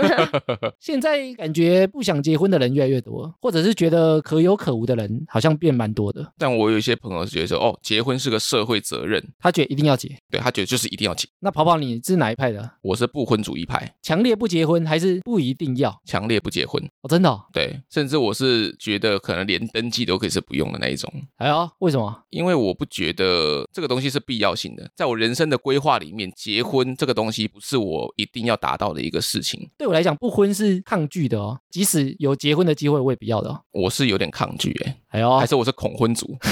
[0.80, 6.32] 现在感觉不想结婚的人越来越多，或者是觉得可有可无的人好像变蛮多的。
[6.38, 10.16] 但我有一些朋友是觉得说，哦，结婚是个社会责任，他觉得一定要结。
[10.30, 11.28] 对他觉得就是一定要结。
[11.40, 12.70] 那跑跑你是哪一派的？
[12.80, 15.94] 我是不婚主义派，强烈不结婚还是不一定要？
[16.06, 16.82] 强烈不结婚。
[17.02, 17.42] 哦，真的、哦？
[17.52, 22.22] 对，甚至我是觉得可能连登记都可以是不用的那一种，哎呀，为什么？
[22.30, 31.58] 因为我不觉得这个东西是必要性的，在我人生的规划里面，结婚这个东西不是我一定要达到的一个事情，对我来讲，不婚是抗拒的哦。
[31.70, 33.60] 即使有结婚的机会，我也不要的、哦。
[33.72, 36.36] 我是有点抗拒哎、哎呦，还是我是恐婚族？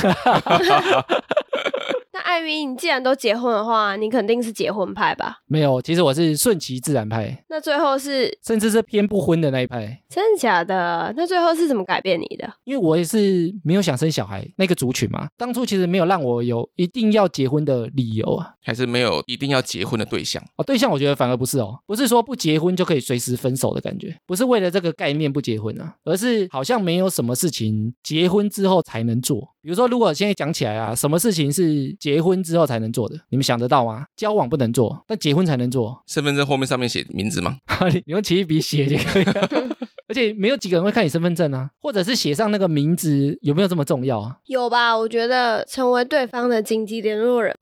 [2.13, 5.39] 那艾米，你既然都结婚的话，你肯定是结婚派吧？
[5.47, 10.01] 没有，其实我是顺其自然派，那最后是甚至是偏不婚的那一派。
[10.09, 11.13] 真的假的？
[11.17, 12.49] 那最后是怎么改变你的？
[12.63, 18.55] 因为我也是没有想生小孩那个族群嘛，当初其实没有让我有一定要结婚的理由啊。
[18.63, 20.41] 还是没有一定要结婚的对象？
[20.57, 29.41] 哦，对象我觉得反而不是哦，不是说不结婚就可以随时分手的感觉，不是为了这个概念不结婚啊，而是好像没有什么事情结婚之后才能做。
[29.63, 33.19] 比如说，如果现在讲起来啊，什么事情是结婚之后才能做的？
[33.29, 34.05] 你们想得到吗？
[34.17, 36.03] 交往不能做，但结婚才能做。
[36.07, 37.59] 身份证后面上面写名字吗？
[37.93, 39.49] 你你用奇异笔写就可以了。
[40.11, 44.37] 而且没有几个人会看你身份证啊，或者是写上那个名字有没有这么重要啊？
[44.47, 44.99] 有吧？
[44.99, 47.57] 我觉得成为对方的紧急联络人。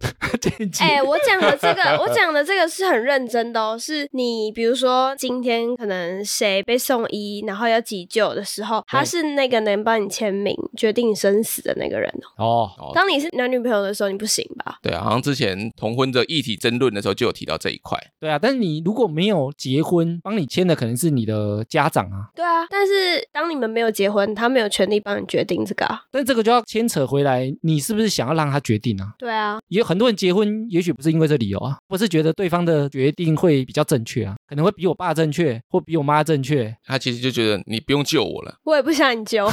[0.81, 3.77] 哎、我讲的这个，我讲的这个是很认真的哦。
[3.79, 12.47] 是你比如说今天可能谁被送医，然后要急救的时候，他是那个能帮你签名、决定生死的那个人哦。
[12.47, 14.79] 哦，哦，当你是男女朋友的时候，你不行吧？
[14.83, 17.99] 对啊，好像之前同婚的议题争论的时候就有提到这一块。
[18.21, 22.93] 对啊，但是你如果没有结婚，帮你签的可能是你的家长啊，对啊，但是
[23.33, 26.03] 当你们没有结婚，他没有权利帮你决定这个啊。
[26.09, 29.13] 但这个就要牵扯回来，你是不是想要让他决定啊？
[29.19, 36.73] 对啊，也有很多人结婚，也许不是因为这理由啊，不是觉得对方的决定会比较正确啊，可能会比我爸正确，或比我妈正确。
[36.85, 38.55] 他其实就觉得你不用救我了。
[38.63, 39.45] 我也不想你救。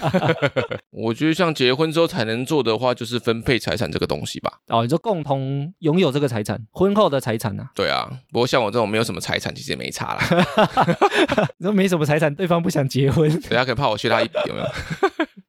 [0.92, 4.52] 我觉得像结婚之后才能做的话，就是分配财产这个东西吧。
[4.66, 10.22] 哦，你说共同拥有这个财产，婚后的财产啊，对啊，不过像我这种没有什么财产，其实也没差啦。
[11.56, 14.66] 你说没什么财产，对方不想结婚，人家可能怕我削他一笔，有没有？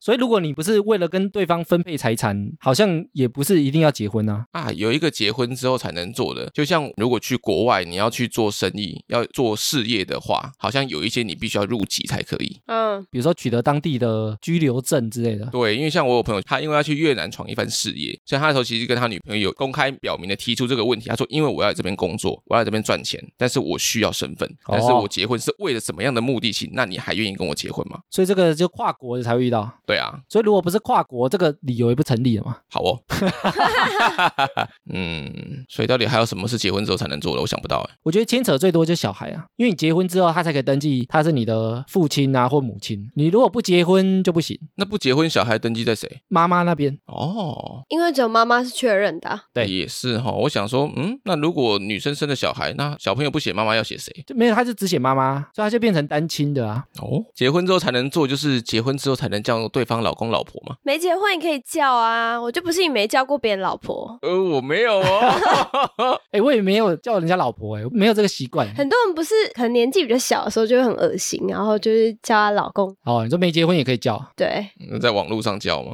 [0.03, 4.45] 所以如果你不是为了跟对方分配财产，好像也不是一定要结婚啊。
[4.51, 12.59] 啊，有一个结婚之后才能做的，就像如果去国外你要去做生意、要做事业的话，好像有一些你必须要入籍才可以。
[12.65, 15.45] 嗯，比如说取得当地的居留证之类的。
[15.45, 21.07] 对，因为像我有朋友，他因为要去越南闯一番事业，所以他那时候其实跟他女朋友有公开表明的提出这个问题。
[21.07, 26.69] 他说：“因为我要在这边工作，我要在这边赚钱，但是我需要身份，但是我结婚是为了什么样的目的性？
[26.73, 32.57] 那你还愿意跟我结婚吗所以这个就跨国的才会遇到。？”对啊，所以如果不是跨国，这个理由也不成立了嘛。
[32.69, 32.99] 好哦。
[34.91, 37.41] 嗯，所以到底还有什么是结婚之后才能做的？
[37.41, 37.95] 我想不到哎。
[38.03, 43.09] 我觉得牵扯最多就是小孩啊，因为你结婚之后，他才可以登记他是你的父亲啊或母亲。
[43.15, 46.21] 你如果不结婚就不行，那不结婚小孩登记在谁？
[46.27, 54.11] 妈妈那边哦，因为只有妈妈是确认的啊、对也是哈、我想说，嗯，那如果女生生的小孩，那小朋友不写妈妈要写谁？
[54.27, 56.83] 就没有，他就只写妈妈，所以他就变成单亲的啊。
[56.99, 60.75] 哦，结婚之后才能做，就是结婚之后才能叫对方老公老婆吗？
[60.83, 64.17] 没结婚也可以叫啊，我就不信你没叫过别人老婆。
[64.21, 66.19] 呃，我没有哦。
[66.31, 68.67] 哎，我也没有叫人家老婆，哎，没有这个习惯。
[68.75, 72.95] 很多人不是可能年纪比较小的时候就会很恶心，然后就是叫他老公。
[73.05, 75.93] 哦，你说没结婚也可以叫，对，那在网络上叫吗？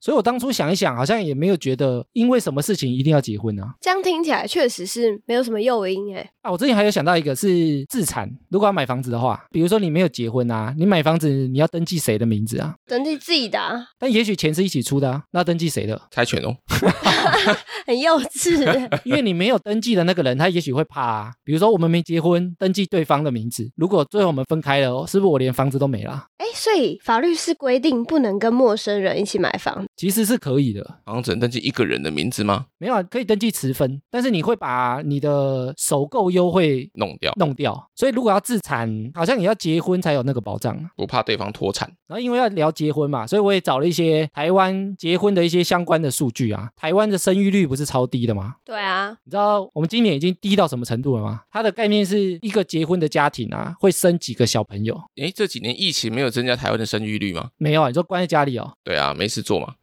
[0.00, 3.74] 所以我当初想一想，好像也没有觉得因为什么事情一定要结婚啊。
[3.80, 6.30] 这样听起来确实是没有什么诱因哎。
[6.42, 12.74] 啊，我之前还有想到一个是自产，如果要买房子的话，比如说你没有结婚啊，你买房子你要登记谁的名字啊？
[12.86, 16.00] 登记自己的、啊，但也许钱是一起出的啊，那登记谁的？
[16.10, 16.56] 猜拳哦。
[17.86, 18.58] 很幼稚。
[19.04, 21.32] 因为你没有登记的那个人，他也许会怕啊。
[21.42, 26.26] 比如说我们没结婚，登记对方的名字，如果最后我们分开了，是不是我连房子都没了？
[26.36, 29.86] 哎，所以法律是规定不能跟陌生人一起买房。
[29.96, 32.66] 其实是可以的，好像只能登记一个人的名字吗？
[32.78, 37.90] 没有啊，可以登记持分，但是你会把你的首购优惠弄掉，弄掉。
[37.94, 40.78] 所以如果要自产，好像也要结婚才有那个保障。
[40.96, 41.90] 不怕对方脱产。
[42.06, 46.70] 然后因为要聊结婚嘛，所以我也找了一些台湾结婚的一些相关的数据啊。
[46.76, 48.54] 台湾的生育率不是超低的吗？
[48.64, 51.42] 对啊，你知道我们今年已经低到什么程度了吗？
[51.50, 54.98] 它的概念是一个结婚的家庭啊，会生几个小朋友？
[55.16, 57.50] 诶，这几年疫情没有增加台湾的生育率吗？
[57.58, 58.72] 没有啊，你说关在家里哦。
[58.84, 59.74] 对啊，没事做嘛。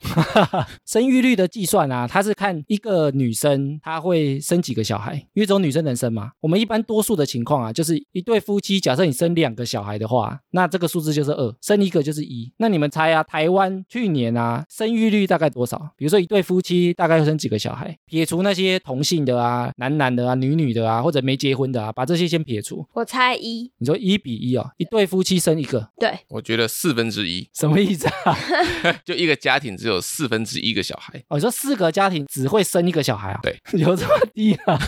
[0.85, 6.31] 生育率的计算啊，它是看一个女生她会生几个小孩，因为只有女生能生嘛。
[6.41, 12.51] 我们一般多数的情况啊，就是一对夫妻，假设你生两个小孩的话，那这个数字就是二，生一个就是一。
[12.57, 15.77] 那你们猜啊，台湾去年啊生育率大概多少？
[15.97, 17.97] 比如说一对夫妻大概会生几个小孩？
[18.05, 22.85] 撇除那些同性的啊、男男的啊、女女的啊，或者没结婚的啊，把这些先撇除。
[22.93, 28.37] 我猜一，你说一比一哦，一对夫妻生一个，对，我觉得四分之一，什么意思啊？
[29.03, 31.13] 就一个家庭只有四分之一个小孩。
[31.27, 33.39] 哦，你说四个家庭只会生一个小孩啊？
[33.43, 34.79] 对， 有这么低啊？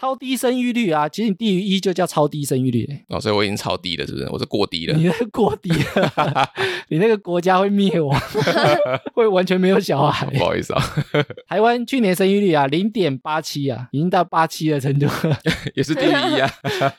[0.00, 1.06] 超低生育率啊！
[1.06, 4.26] 其实你低于一就叫超低生育率欸，哦，所以我已经超低了，是不是？
[4.32, 4.96] 我是过低了。
[4.96, 6.48] 你那个过低了，
[6.88, 8.18] 你那个国家会灭亡，
[9.12, 10.26] 会完全没有小孩。
[10.30, 10.82] 不好意思啊，
[11.46, 15.06] 台湾去年生育率啊，零点八七啊，已经到八七的程度，
[15.76, 16.50] 也是低于一啊。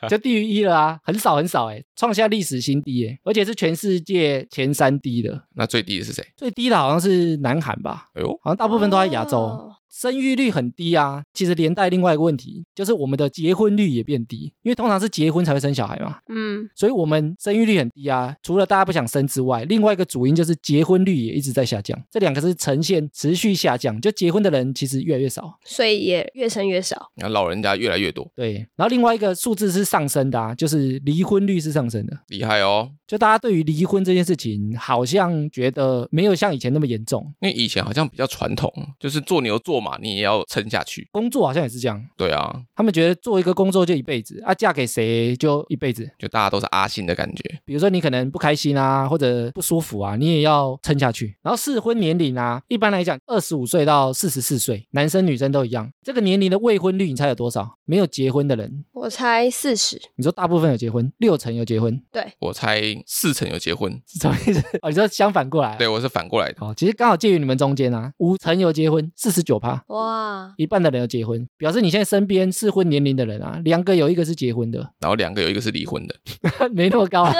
[0.08, 6.24] 就低于一了啊，很少很少哎，创下历史新低哎，而且是全世界前三低的，那最低的是谁？
[6.36, 9.38] 最低的好像是南韩吧，哎呦，好像大部分都在亚洲。
[9.38, 18.34] 哦生育率很低啊，其实连带另外一个问题就是我们的结婚率也变低，因为通常是结婚才会生小孩嘛，嗯，所以我们生育率很低啊。
[18.42, 25.58] 除了大家不想生之外，另外一个主因就是结婚率也一直在下降，这两个是呈现持续下降，就结婚的人其实越来越少。
[25.64, 27.10] 所以也越生越少。
[27.16, 32.18] 然后老人家越来越多，对，然后另外一个数字是上升的啊，就是离婚率是上升的。
[32.28, 32.90] 厉害哦。
[33.06, 37.22] 就大家对于离婚这件事情，好像觉得没有像以前那么严重。
[37.42, 41.08] 因为以前好像比较传统，就是做牛做马，你也要撑下去。
[41.12, 46.08] 工作好像也是这样，对啊，他们觉得做一个工作就一辈子啊，嫁给谁就一辈子。
[46.18, 47.42] 就大家都是阿信的感觉。
[47.64, 51.36] 比如说你可能不开心啊，或者不舒服啊，你也要撑下去。
[51.42, 55.90] 然后适婚年龄啊，一般来讲二十五岁到四十四岁，男生女生都一样。
[56.02, 57.76] 这个年龄的未婚率，你猜有多少？
[57.84, 64.60] 没有结婚的人，我猜四十，你说大部分有结婚，六成有结婚，对我猜四成有结婚， 是什么意思？
[64.80, 66.56] 哦，你说相反过来、对我是反过来的。
[66.60, 76.14] 哦，其实刚好介于你们中间啊，五成有结婚，四十九趴，哇，一半的人要结婚，表示你现在身边适婚年龄的人啊，两个有一个是结婚的，然后两个有一个是离婚的，
[76.72, 77.32] 没那么高、啊。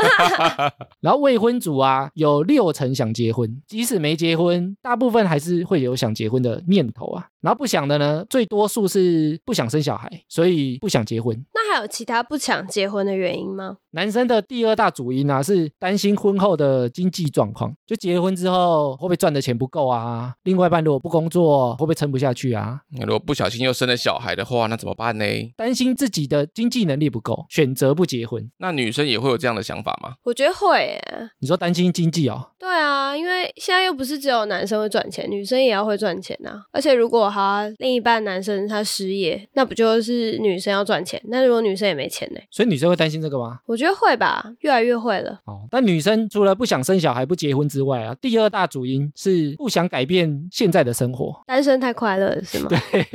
[1.01, 7.29] 然后未婚族啊，有六成想结婚，即使没结婚，大部分还是会有想结婚的念头啊。
[7.43, 11.37] 然后不想的呢，最多数是不想生小孩，所以不想结婚。
[11.53, 13.77] 那还有其他不想结婚的原因吗？
[13.91, 20.33] 男生的第二大主因啊，是担心婚后的经济状况，就结婚之后会不会赚的钱不够啊？
[20.45, 22.81] 另外一半如果不工作，会不会撑不下去啊？
[22.93, 25.25] 那如果不小心又生了小孩的话，那怎么办呢？
[25.57, 28.49] 担心自己的经济能力不够，选择不结婚。
[28.59, 30.15] 那女生也会有这样的想法吗？
[30.23, 31.03] 我觉得会耶。
[31.41, 32.51] 你说担心经济哦？
[32.59, 41.21] 对啊，因为现在又不是只有男生会赚钱，女生也要会赚钱啊、而且如果他另一半男生他失业，那不就是女生要赚钱？
[41.25, 42.41] 那如果女生也没钱呢？
[42.51, 43.59] 所以女生会担心这个吗？
[43.67, 45.41] 我觉得会吧，越来越会了。
[45.47, 52.69] 哦，但女生除了不想生小孩、不结婚之外啊，第二大主因是不想改变现在的生活，单身太快乐了是吗？
[52.69, 53.07] 对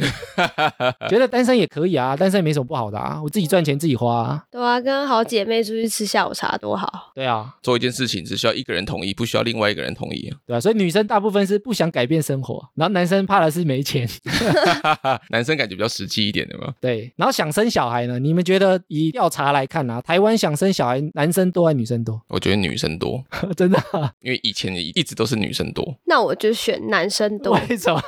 [1.09, 4.43] 觉得单身也可以啊，单身也没什么不好的啊，我自己赚钱自己花啊。
[4.49, 7.11] 对啊，跟好姐妹出去吃下午茶多好。
[7.13, 10.33] 对啊，做一件事情只需要一个人同意，不需要另外一个人同意。
[10.45, 14.06] 对啊，所以女生大部分是不想改变生活，然后男生怕的是没钱。
[15.29, 16.73] 男生感觉比较实际一点的嘛。
[16.79, 18.19] 对，然后想生小孩呢？
[18.19, 22.21] 你们觉得以调查来看啊，台湾想生小孩，男生多还是女生多？
[22.29, 23.23] 我觉得女生多，
[23.55, 25.95] 真的啊、因为以前一直都是女生多。
[26.05, 28.01] 那我就选男生多，为什么？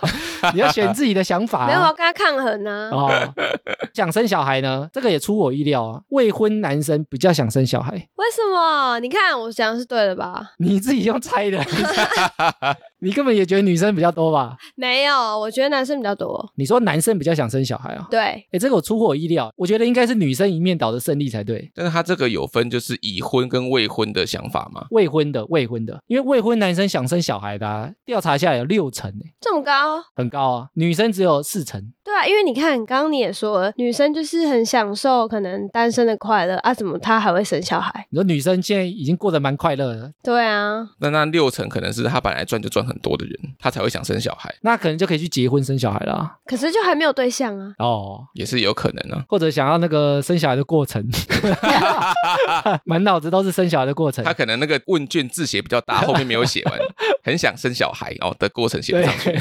[0.54, 1.68] 你要选自己的想法、啊。
[1.68, 2.90] 没有我要跟他抗衡啊。
[2.92, 3.34] 哦，
[3.94, 6.02] 想生小孩呢，这个也出我意料啊。
[6.10, 9.00] 未婚男生比较想生小孩，为什么？
[9.00, 10.52] 你看我讲的是对的吧？
[10.58, 11.64] 你自己用猜的，
[13.00, 14.58] 你根本也觉得女生比较多吧？
[14.76, 16.52] 没有，我觉得男生比较多。
[16.56, 18.08] 你说男生比较想生小孩啊？
[18.12, 18.20] 对，
[18.52, 21.72] 哎，这个我出乎我意料，我觉得应该是女生一面倒的胜利才对。
[21.74, 24.86] 但是他这个有分就是已婚跟未婚的想法吗？
[24.92, 30.04] 未婚的，未婚的，因为未婚男生想生小孩的、啊，调查下来有六成，哎，这么高？
[30.16, 30.68] 很高啊。
[30.74, 38.06] 女生只有四成，对啊，因为你看，刚刚你也说了，女生就是很享受可能单身的快乐啊，怎么她还会生小孩？
[38.10, 47.72] 你说女生现在已经过得蛮快乐的，对啊，那那六成可能是她本来赚就赚很多的人，他才会想生小孩，那可能就可以去结婚生小孩了啊、可是就还没有对象啊。
[47.78, 48.26] 哦。
[48.34, 49.24] 也是有可能啊。
[49.30, 51.08] 或者想要那个生小孩的过程，
[52.84, 54.34] 满脑子都是生小孩的过程他。
[54.34, 56.80] 可能那个问卷字写比较大，后面没有写完，
[57.24, 59.40] 很想生小孩哦的过程写不上去。，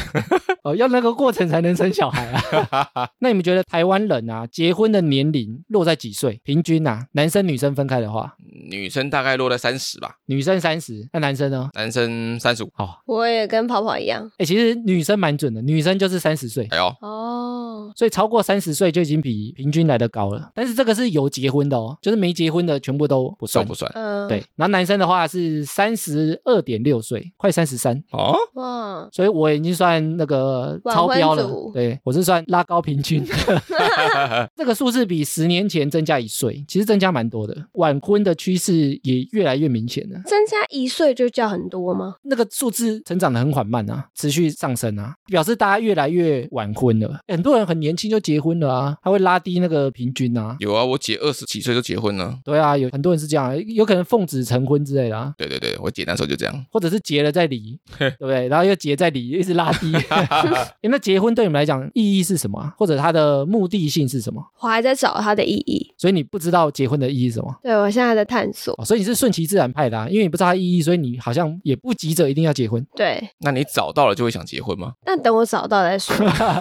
[0.68, 2.26] 哦，要那个过程才能生小孩
[2.70, 3.09] 啊。
[3.20, 6.40] 那你们觉得台湾人啊，结婚的年龄落在几岁？
[6.44, 8.35] 平均啊，男生女生分开的话，
[8.70, 11.70] 女生大概落在三十吧，女生三十，那男生呢？
[11.74, 12.70] 男生三十五。
[12.76, 16.66] 哦，我也跟跑跑一样哎，其实女生蛮准的，女生就是三十岁。
[16.70, 17.92] 哎呦，哦。
[17.96, 23.64] 所以超过三十岁就已经比平均来的高了，但是这个是有结婚的哦，就是没结婚的全部都不算。
[23.64, 23.90] 算不算？
[23.94, 31.48] 嗯，对，然后男生的话是三十二点六岁，快三十三，哦，哇，所以我已经算那个超标了。
[31.72, 33.24] 对，我是算拉高平均。
[34.56, 37.56] 这个数字比十年前增加一岁，其实增加蛮多的。
[37.74, 40.20] 晚婚的趋势也越来越明显了。
[40.26, 42.16] 增加一岁就叫很多吗？
[42.22, 47.20] 那个数字成长的很缓慢啊，持续上升啊，表示大家越来越晚婚了。
[47.28, 50.56] 很多人很年轻就结婚了啊，他会拉低那个平均啊。
[50.60, 52.38] 有啊，我姐二十几岁就结婚了。
[52.44, 56.66] 对啊，有很多人是这样，有可能奉子成婚之类的啊，对对对，我姐那时候就这样。
[56.70, 58.48] 或者是结了再离，对不对？
[58.48, 59.92] 然后又结再离，一直拉低。
[60.83, 62.72] 诶那结婚对你们来讲意义是什么啊？
[62.79, 64.42] 或者它的目的性是什么？
[64.61, 65.92] 我还在找它的意义。
[65.98, 67.55] 所以你不知道结婚的意义是什么？
[67.62, 68.74] 对我现在在探索。
[68.79, 72.85] 哦，所以你是顺其自然派的啊，因为你不知道它意义，所以你好像也不急着一定要结婚。
[72.96, 74.92] 对，那你找到了就会想结婚吗？
[75.05, 76.14] 但等我找到再说。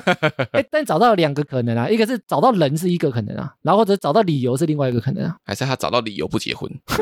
[0.51, 5.35] 哎，但找找到两个可能啊，一个是找到人是一个可能啊，然后或者找到理由是另外一个可能啊。
[5.45, 6.67] 还是他找到理由不结婚？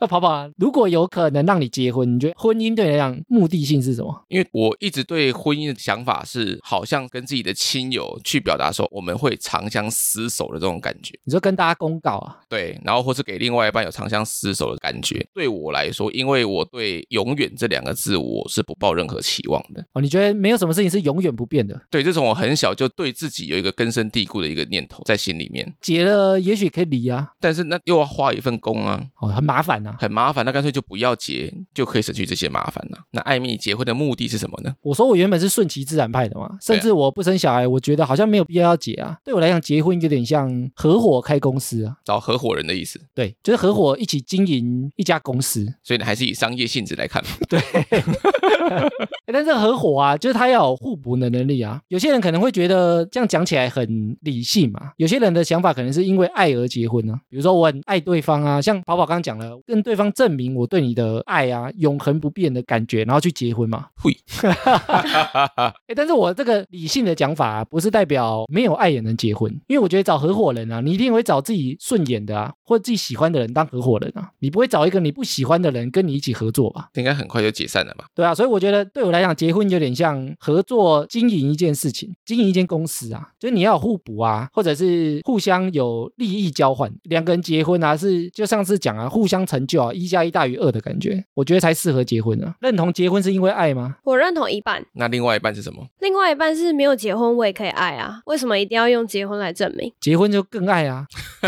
[0.00, 4.24] 那跑跑啊，如果有可能让你结婚，你觉得婚姻对你来讲目的性是什么？
[4.28, 11.18] 因为我一直对婚姻的想法是，好像跟自己的亲友去表达说我们会长相厮守的这种感觉。
[11.24, 12.38] 你说跟大家公告啊？
[12.48, 15.26] 对，然后或是给另外一半有长相厮守的感觉。
[15.34, 19.84] 对我来说，因为我对“永远”这两个字我是不抱任何期望的。
[19.92, 21.80] 哦，你觉得没有什么事情是永远不变的？
[21.90, 25.74] 对，这从我很小就对自己有一个根深蒂固的一个念头在心里面。
[25.80, 30.44] 结了也许可以离啊，但是那又要花一份工啊，哦，很麻烦呐、很麻烦。
[30.44, 32.98] 那干脆就不要结，就可以省去这些麻烦了。
[33.10, 34.74] 那艾米结婚的目的是什么呢？
[34.82, 39.16] 我说我原本是顺其自然派的嘛，甚至我不生小孩，我觉得好像没有必要要结啊。
[39.24, 43.00] 对我来讲，结婚有点像合伙开公司啊，找合伙人的意思。
[43.14, 45.64] 对，就是合伙一起经营一家公司。
[45.82, 47.30] 所以你还是以商业性质来看嘛。
[47.48, 47.58] 对
[49.32, 51.80] 但是合伙啊，就是他要有互补的能力啊。
[51.88, 63.86] 有些人可能会觉得这样讲起来很理性嘛，有些人的想法可能是因为爱而结婚呢、比如说我很爱对方啊，像跑跑刚刚讲了，跟对方证明我对你的爱啊，永恒不变的感觉，然后去结婚嘛。
[63.96, 64.16] 会，
[65.86, 76.88] 哎，但是我这个理性的讲法、啊，不是代表没有爱也能结婚，因为我觉得找合伙人啊，你一定会找自己顺眼的啊，或者自己喜欢的人当合伙人啊，你不会找一个你不喜欢的人跟你一起合作吧？
[76.94, 78.06] 应该很快就解散了吧？
[78.14, 86.90] 对啊，所以我觉得对我来讲，结婚有点像合作经营一件事情，经营一间公司啊，就是你要有互补啊，或者是互相有利益交换。
[87.04, 92.54] 两个人结婚啊，是就上次讲啊，互相成就啊，一加一大于二的感觉，我觉得才适合结婚啊。
[92.60, 93.96] 认同结婚是因为爱吗？
[94.04, 95.84] 我认同一半，那另外一半是什么？
[95.98, 99.92] 另外一半是没有结婚我也可以爱啊，为什么一定要用结婚来证明？
[100.00, 101.04] 结婚就更爱啊。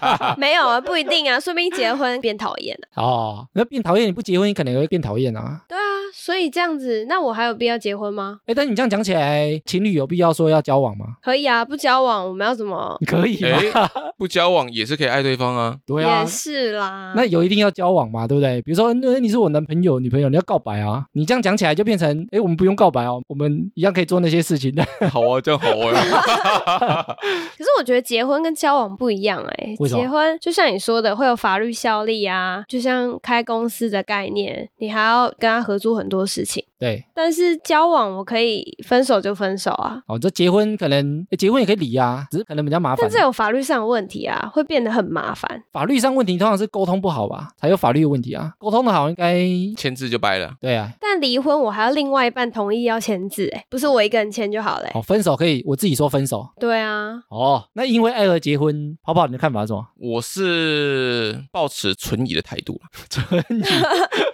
[0.36, 3.02] 没有啊，不一定啊，说不定结婚变讨厌了。
[3.02, 5.62] 哦，那变讨厌你不结婚，你可能也会变讨厌啊。
[5.66, 5.79] 对啊，
[6.22, 8.40] 所以这样子，那我还有必要结婚吗？
[8.44, 11.06] 哎，但你这样讲起来，情侣有必要说要交往吗？
[11.22, 12.98] 可以啊，不交往我们要怎么？
[13.06, 13.48] 可以吗？
[13.72, 15.74] 哎，不交往也是可以爱对方啊。
[15.86, 16.26] 对啊也。
[16.26, 17.14] 是啦。
[17.16, 18.60] 那有一定要交往嘛，对不对？
[18.60, 21.06] 比如说，那你是我男朋友、女朋友，你要告白啊。
[21.12, 24.84] 你这样讲起来就变成，哎，我们不用告白哦，我们一样可以做那些事情的。
[25.10, 27.02] 好啊，这样好啊。
[27.56, 36.62] 可是我觉得结婚跟交往不一样哎、为什么结婚就像你说的，会有法律效力啊，就像开公司的概念，你还要跟他合租很多事情。
[36.80, 43.10] 对，但是交往我可以分手就分手啊，哦，这结婚可能诶结婚也可以离啊，只是可能比较麻烦但。
[43.10, 45.62] 这有法律上的问题啊，会变得很麻烦。
[45.70, 48.54] 法律上问题通常是沟通不好吧，才有法律的问题啊。
[48.58, 49.38] 沟通的好，应该
[49.76, 50.54] 签字就掰了。
[50.58, 50.90] 对啊。
[50.98, 54.98] 但离婚我还要另外一半同意要签字，哎，不是我一个人签就好了、欸。
[54.98, 56.48] 哦，分手可以，我自己说分手。
[56.58, 59.86] 对啊，哦，那因为爱而结婚，跑跑你的看法是什么？
[59.98, 63.62] 我是抱持存疑的态度啦 存疑。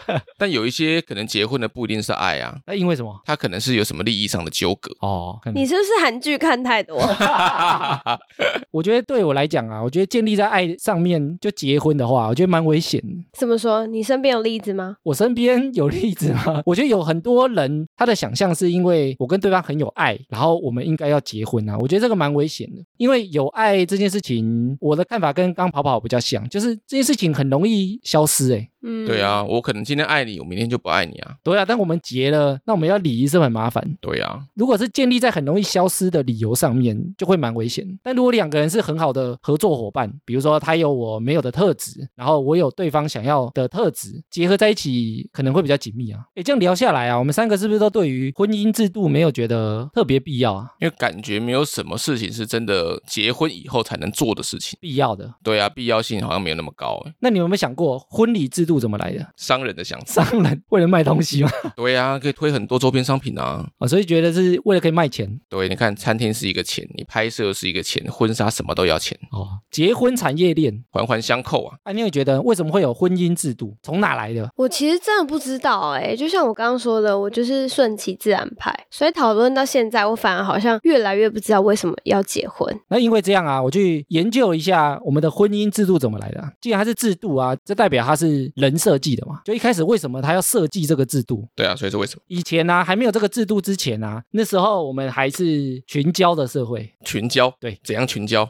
[0.38, 3.20] 但有一些可能结婚的不一定是爱啊，那因为什么？
[3.24, 4.90] 他可能是有什么利益上的纠葛。
[5.00, 6.96] 哦，可能你是不是韩剧看太多？
[8.70, 13.08] 我觉得对我来讲啊，我觉得建立在爱上面就结婚的话，我觉得蛮危险的。
[13.38, 13.86] 怎么说？
[13.86, 14.96] 你身边有例子吗？
[15.02, 16.62] 我身边有例子吗？
[16.66, 21.76] 我觉得有很多人他的想象是因为我跟对方很有爱，然后我们应该要结婚啊。
[21.78, 28.68] 我觉得这个蛮危险的，因为有爱这件事情，我的看法跟刚跑跑比较像，就是这件事情很容易消失、欸。
[28.82, 31.36] 嗯，对啊，我可能今天爱你，我明天就不爱你啊。
[31.42, 33.96] 对啊，但我们结了，那我们要离是很麻烦。
[34.00, 37.86] 对啊，如果是建立在很容易消失的理由上面，就会蛮危险。
[38.02, 46.20] 但如果两个人是很好的合作伙伴，比如说他有我没有的特质，然后我有对方想要的特质，结合在一起可能会比较紧密啊。
[46.34, 50.70] 诶，这样聊下来啊，我们三个是不是都对于婚姻制度没有觉得特别必要啊？
[50.80, 54.78] 因为感觉没有什么事情是真的结婚以后才能做的事情。
[54.80, 55.34] 必要的。
[55.42, 57.14] 对啊，必要性好像没有那么高欸。
[57.20, 59.26] 那你有没有想过婚礼制度怎么来的？
[59.36, 60.24] 商人的想法。
[60.24, 61.50] 商人为了卖东西吗？
[61.76, 63.66] 对啊，可以推很多周边商品啊。
[63.78, 69.48] 啊，所以觉得是为了可以卖钱对，你看餐厅是一个钱，你拍摄是一个钱，婚纱什么都要钱，哦。
[69.70, 71.76] 结婚产业链环环相扣啊。
[71.84, 73.76] 啊，你有觉得为什么会有婚姻制度？
[73.82, 74.48] 从哪来的？
[74.56, 82.74] 我其实真的不知道哎、就像我刚刚说的，我就是顺其自然派，所以讨论到现在，我反而好像越来越不知道为什么要结婚。
[82.88, 89.40] 那因为这样啊，我去研究一下我们的婚姻制度怎么来的啊、既然它是制度啊，这代表它是人设计的嘛。
[89.44, 91.48] 就一开始为什么他要设计这个制度？
[91.54, 92.22] 对啊，所以是为什么？
[92.26, 98.48] 以前呢、啊、还没有这个制度之前啊，那时候我们还是群交的社会，群交，对，怎样群交？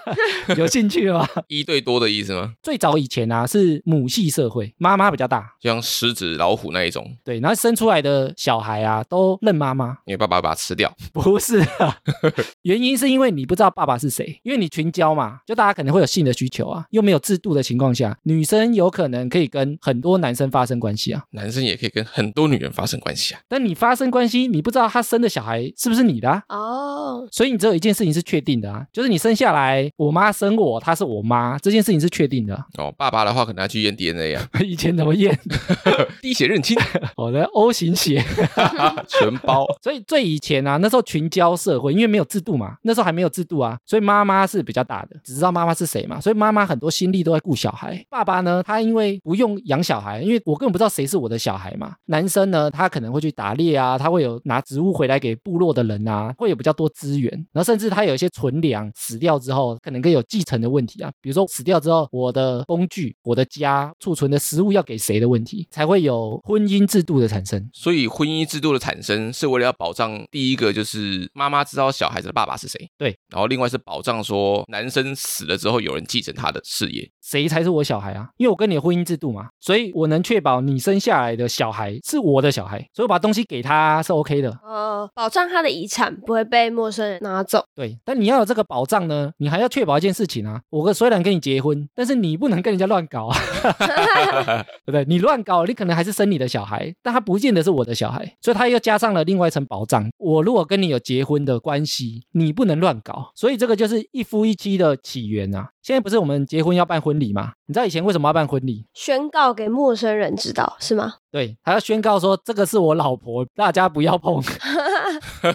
[0.56, 1.28] 有兴趣吗？
[1.48, 2.54] 一对多的意思吗？
[2.62, 7.16] 最早以前啊是母系社会，妈妈比较大，就像狮子、老虎那一种。
[7.24, 9.98] 对，然后生出来的小孩啊都认妈妈。
[10.06, 10.92] 因为爸爸把它吃掉。
[11.12, 11.96] 不是啊，
[12.62, 23.40] 原因是因为你不知道爸爸是谁，因为你群交嘛，就大家可能会有性的需求啊，又没有制度的情况下，女生有可能可以跟很多男生发生关系啊，男生也可以跟很多女人发生关系啊。
[23.48, 26.42] 但你发生关系，你不知道他生的小孩是不是你的啊。
[26.48, 32.64] 哦，所以你只有一件事情是确定的啊，就是你生下来，我妈生我，她是我妈，这件事情是确定的啊。
[32.78, 35.38] 哦，爸爸的话可能要去验 DNA 啊， 以前怎么验？
[36.22, 36.76] 滴血认亲，
[37.16, 38.22] 我的 O 型血。
[39.08, 39.66] 全包。
[39.82, 48.04] 所以最以前啊，那时候群交社会，因为没有制度嘛，那时候还没有制度啊，所以妈妈是比较大的，只知道妈妈是谁嘛，所以妈妈很多心力都在顾小孩。
[48.08, 51.94] 爸爸呢，他因为不用养小孩，因为我根本不知道谁是我的小孩嘛。
[52.06, 67.68] 男生呢，他可能会去打猎啊，他会有拿植物回来给部落的人啊，会有比较多资源，然后甚至他有一些存粮，死掉之后可能更有继承的问题啊，比如说死掉之后，我的工具、我的家储存的食物要给谁的问题，才会有婚姻制度的产生。
[67.72, 77.10] 所以婚姻制度的产生是为了要保障第一个就是妈妈知道小孩子的爸爸是谁，对，然后另外是保障说男生死了之后有人继承他的事业。
[77.22, 78.28] 谁才是我小孩啊？
[78.36, 84.58] 因为我跟你的婚姻制度嘛，所以我能确保你生下来的小孩是我的小孩，所以我把东西给他是 OK 的。
[84.64, 87.64] 呃，保障他的遗产不会被陌生人拿走。
[87.74, 90.60] 对，但你要有这个保障呢，你还要确保一件事情啊。
[90.70, 93.36] 我跟虽然跟你结婚，但是你不能跟人家乱搞啊，
[94.84, 95.04] 对不对？
[95.06, 100.08] 你乱搞，你可能还是生你的小孩，但他不见得是我的小孩，所以他又加上了另外一层保障。
[100.18, 105.70] 我如果跟你有结婚的关系，你不能乱搞，所以这个就是一夫一妻的起源啊。
[105.82, 107.52] 现在不是我们结婚要办婚礼吗？
[107.66, 108.86] 你知道以前为什么要办婚礼？
[108.92, 111.14] 宣告给陌生人知道是吗？
[111.30, 114.42] 对，还要宣告说这个是我老婆，大家不要碰。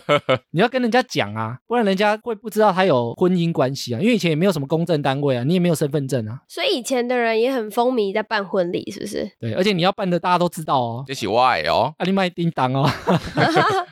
[0.51, 3.99] 你要跟人家讲啊，不然人家会不知道他有婚姻关系啊。
[3.99, 6.41] 因为以前也没有什么公证单位啊，你也没有身份证啊。
[6.47, 9.29] 所以以前的人也很风靡在办婚礼，是不是？
[9.39, 11.03] 对，而且你要办的大家都知道哦。
[11.07, 12.89] 这是 why 哦，阿里麦叮当哦，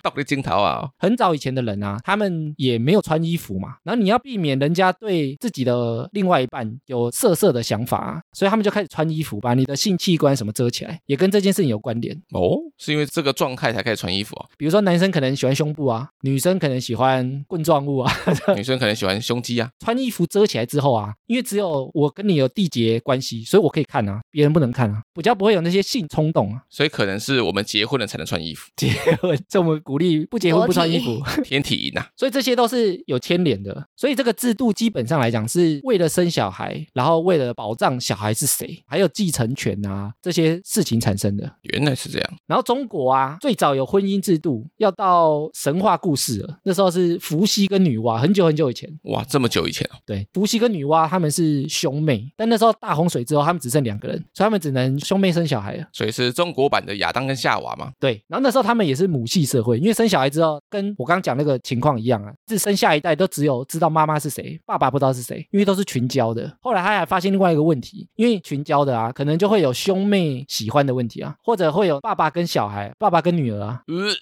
[0.01, 12.15] 到底镜头啊，很早以前的人啊，他们也没有穿衣服嘛，然后你要避免人家对自己的另外一半有色色的想法啊，所以他们就开始穿衣服，把你的性器官什么遮起来，也跟这件事情有关联。
[12.31, 14.45] 哦，是因为这个状态才开始穿衣服啊。
[14.57, 18.11] 比如说男生可能喜欢胸部啊，女生可能喜欢棍状物啊，
[18.57, 19.69] 女生可能喜欢胸肌啊。
[19.79, 26.63] 穿衣服遮起来之后啊，因为只有我跟你有缔结关系，所以我可以看啊，别人不能看啊，比较不会有那些性冲动啊。
[26.69, 28.89] 所以可能是我们结婚了才能穿衣服，结
[29.21, 31.21] 婚，所以我们鼓励不结婚不穿衣服。
[31.43, 32.07] 天体营啊。
[32.17, 41.51] 所以这些都是有牵连的，所以这个制度基本上来讲是为了生小孩，然后为了保障小孩是谁，还有继承权啊这些事情产生的。
[41.63, 42.33] 原来是这样。
[42.47, 48.89] 然后中国啊，最早有婚姻制度要到神话故事了，那时候是伏羲跟女娲，很久很久以前。
[49.03, 49.97] 哇，这么久以前哦。
[50.05, 55.87] 对，伏羲跟女娲他们是兄妹，但那时候大洪水之后，他们只剩两个人，所以他们只能兄妹生小孩了。
[55.91, 57.91] 所以是中国版的亚当跟夏娃嘛？
[57.99, 66.57] 对，然后那时候他们也是母系社会，因为生小孩之后，跟我刚刚讲那个情况一样啊，是生下一代都只有知道妈妈是谁，爸爸不知道是谁，因为都是群交的。
[66.61, 73.81] 后来他还发现另外一个问题，因为群交的啊，可能就会有兄妹喜欢的问题啊，或者会有爸爸跟小孩、爸爸跟女儿啊。
[73.87, 74.13] 呃，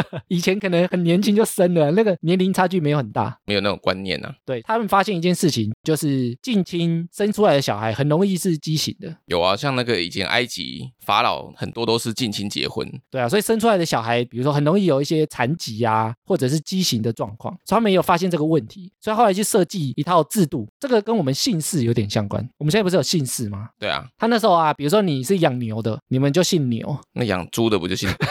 [0.28, 3.38] 以前可能很年轻就生了，那个年龄差距没有很大。
[3.44, 4.34] 没有那种观念啊。
[4.44, 9.14] 对他们发现一件事情，就是近亲生出来的小孩很容易是畸形的。
[9.26, 22.46] 有啊，像那个以前埃及法老很多都是近亲结婚，对啊，所以生出来的小孩，比如说很容易有一些残疾啊，或者是畸形的状况，所以他们也有发现这个问题，所以后来去设计一套制度，这个跟我们姓氏有点相关。
[22.58, 23.68] 我们现在不是有姓氏吗？
[23.78, 28.08] 对啊，他那时候啊，比如说你是养牛的，你们就姓牛，那养猪的不就姓？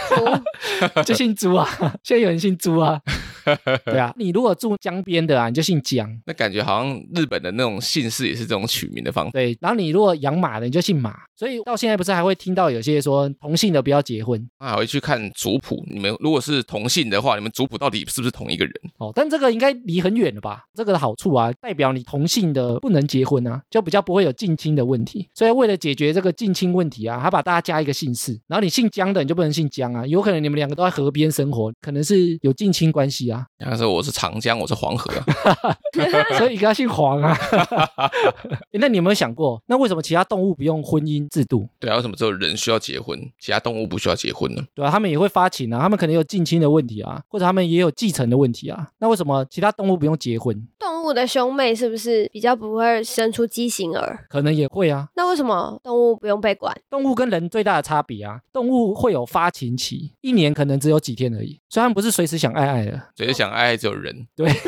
[1.06, 1.68] 就姓猪啊。
[2.04, 3.02] 现在有人姓朱啊，
[3.86, 6.10] 对啊，你如果住江边的啊，你就姓江。
[6.26, 9.32] 那感觉好像日本的那种姓氏也是这种取名的方法。
[9.32, 11.16] 对，然后你如果养马的，你就姓马。
[11.36, 15.84] 所以到现在不是还会听到有些说同姓的不要结婚那还会去看族谱。
[15.90, 18.74] 你们如果是同姓的话，你们族谱到底是不是同一个人？
[19.00, 20.66] 哦，但这个应该离很远了吧？
[20.76, 25.28] 这个的好处啊，代表你同姓的不能结婚啊，就比较不会有近亲的问题。
[25.34, 33.31] 所以为了解决这个近亲问题啊，他把大家加一个姓氏，然后你姓江的你就不能姓江啊，有可能你们两个都在河边生活，可能是有近亲关系啊。
[33.60, 35.78] 但是我是长江，我是黄河啊，
[36.38, 37.36] 所以一个要姓黄啊。
[38.72, 41.68] 欸那你有没有想过，那为什么其他动物不用婚姻制度？
[41.80, 44.64] 对啊，为什么只有人需要结婚，其他动物不需要结婚呢？
[44.74, 48.90] 对啊，他们也会发情啊，他们可能有近亲的问题啊，或者他们也有继承的问题啊。
[49.00, 50.68] 那为什么其他动物不用结婚？
[50.80, 54.24] 动动物的兄妹是不是比较不会生出畸形儿？
[54.30, 55.08] 可能也会啊。
[55.16, 56.72] 那为什么动物不用被管？
[56.92, 63.02] 动物跟人最大的差别啊，动物会有发情期，一年可能只有几天而已，所以他们不是随时想爱爱的。
[63.16, 64.62] 随时想爱爱只有人，对， 听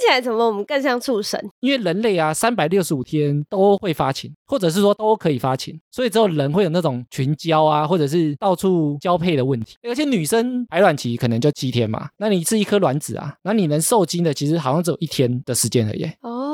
[0.00, 1.38] 起来怎么我们更像畜生？
[1.60, 9.76] 因为人类啊，三百六十五天都会发情，或者是说都可以发情，所以只有人会有那种群交啊，或者是到处交配的问题。
[9.86, 16.04] 而且女生排卵期可能就七天嘛，那你是一颗卵子啊，那你能受精的其实好像只有一天的时间而已。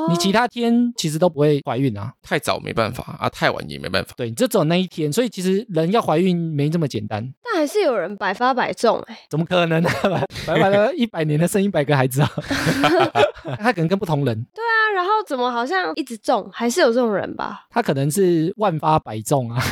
[0.09, 4.13] 你其他天其实都不会怀孕啊，太早没办法啊，太晚也没办法。
[4.17, 10.23] 对，你就只有那一天，所以其实人要怀孕没这么简单，但还是有人百发百中哎、怎么可能呢、啊？
[10.47, 12.29] 白白的一百年的生一百个孩子啊，
[13.59, 16.49] 他可能跟不同人，对啊，然后怎么好像一直中？
[16.51, 17.65] 还是有这种人吧？
[17.69, 19.61] 他可能是万发百中啊。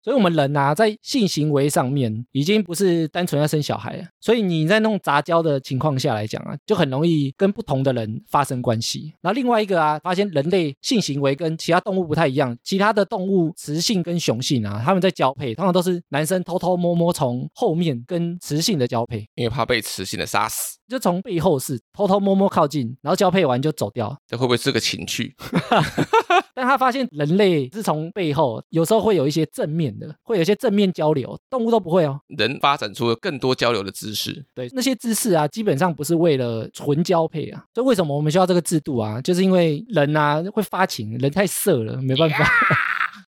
[0.00, 4.04] 所以，我们人啊，在性行为上面已经不是单纯要生小孩了。
[4.20, 8.97] 所以你在那种杂交的情况下来讲啊，就很容易跟不同的人发生关系。
[9.20, 24.16] 然后另外一个啊，发现人类性行为跟其他动物不太一样，其他的动物雌性跟雄性啊，他们在交配，通常都是男生偷偷摸摸从后面跟雌性的交配，因为怕被雌性的杀死，就从背后是偷偷摸摸靠近，然后交配完就走掉。
[24.26, 25.34] 这会不会是个情趣？
[26.68, 32.20] 但他发现人类是从背后，有时候会有一些正面的，会有一些正面交流，动物都不会哦。
[32.26, 37.64] 人发展出了更多交流的知识，对，那些知识啊，基本上不是为了纯交配啊。
[37.72, 39.18] 所以为什么我们需要这个制度啊？
[39.22, 42.36] 就是因为人啊会发情，人太色了，没办法。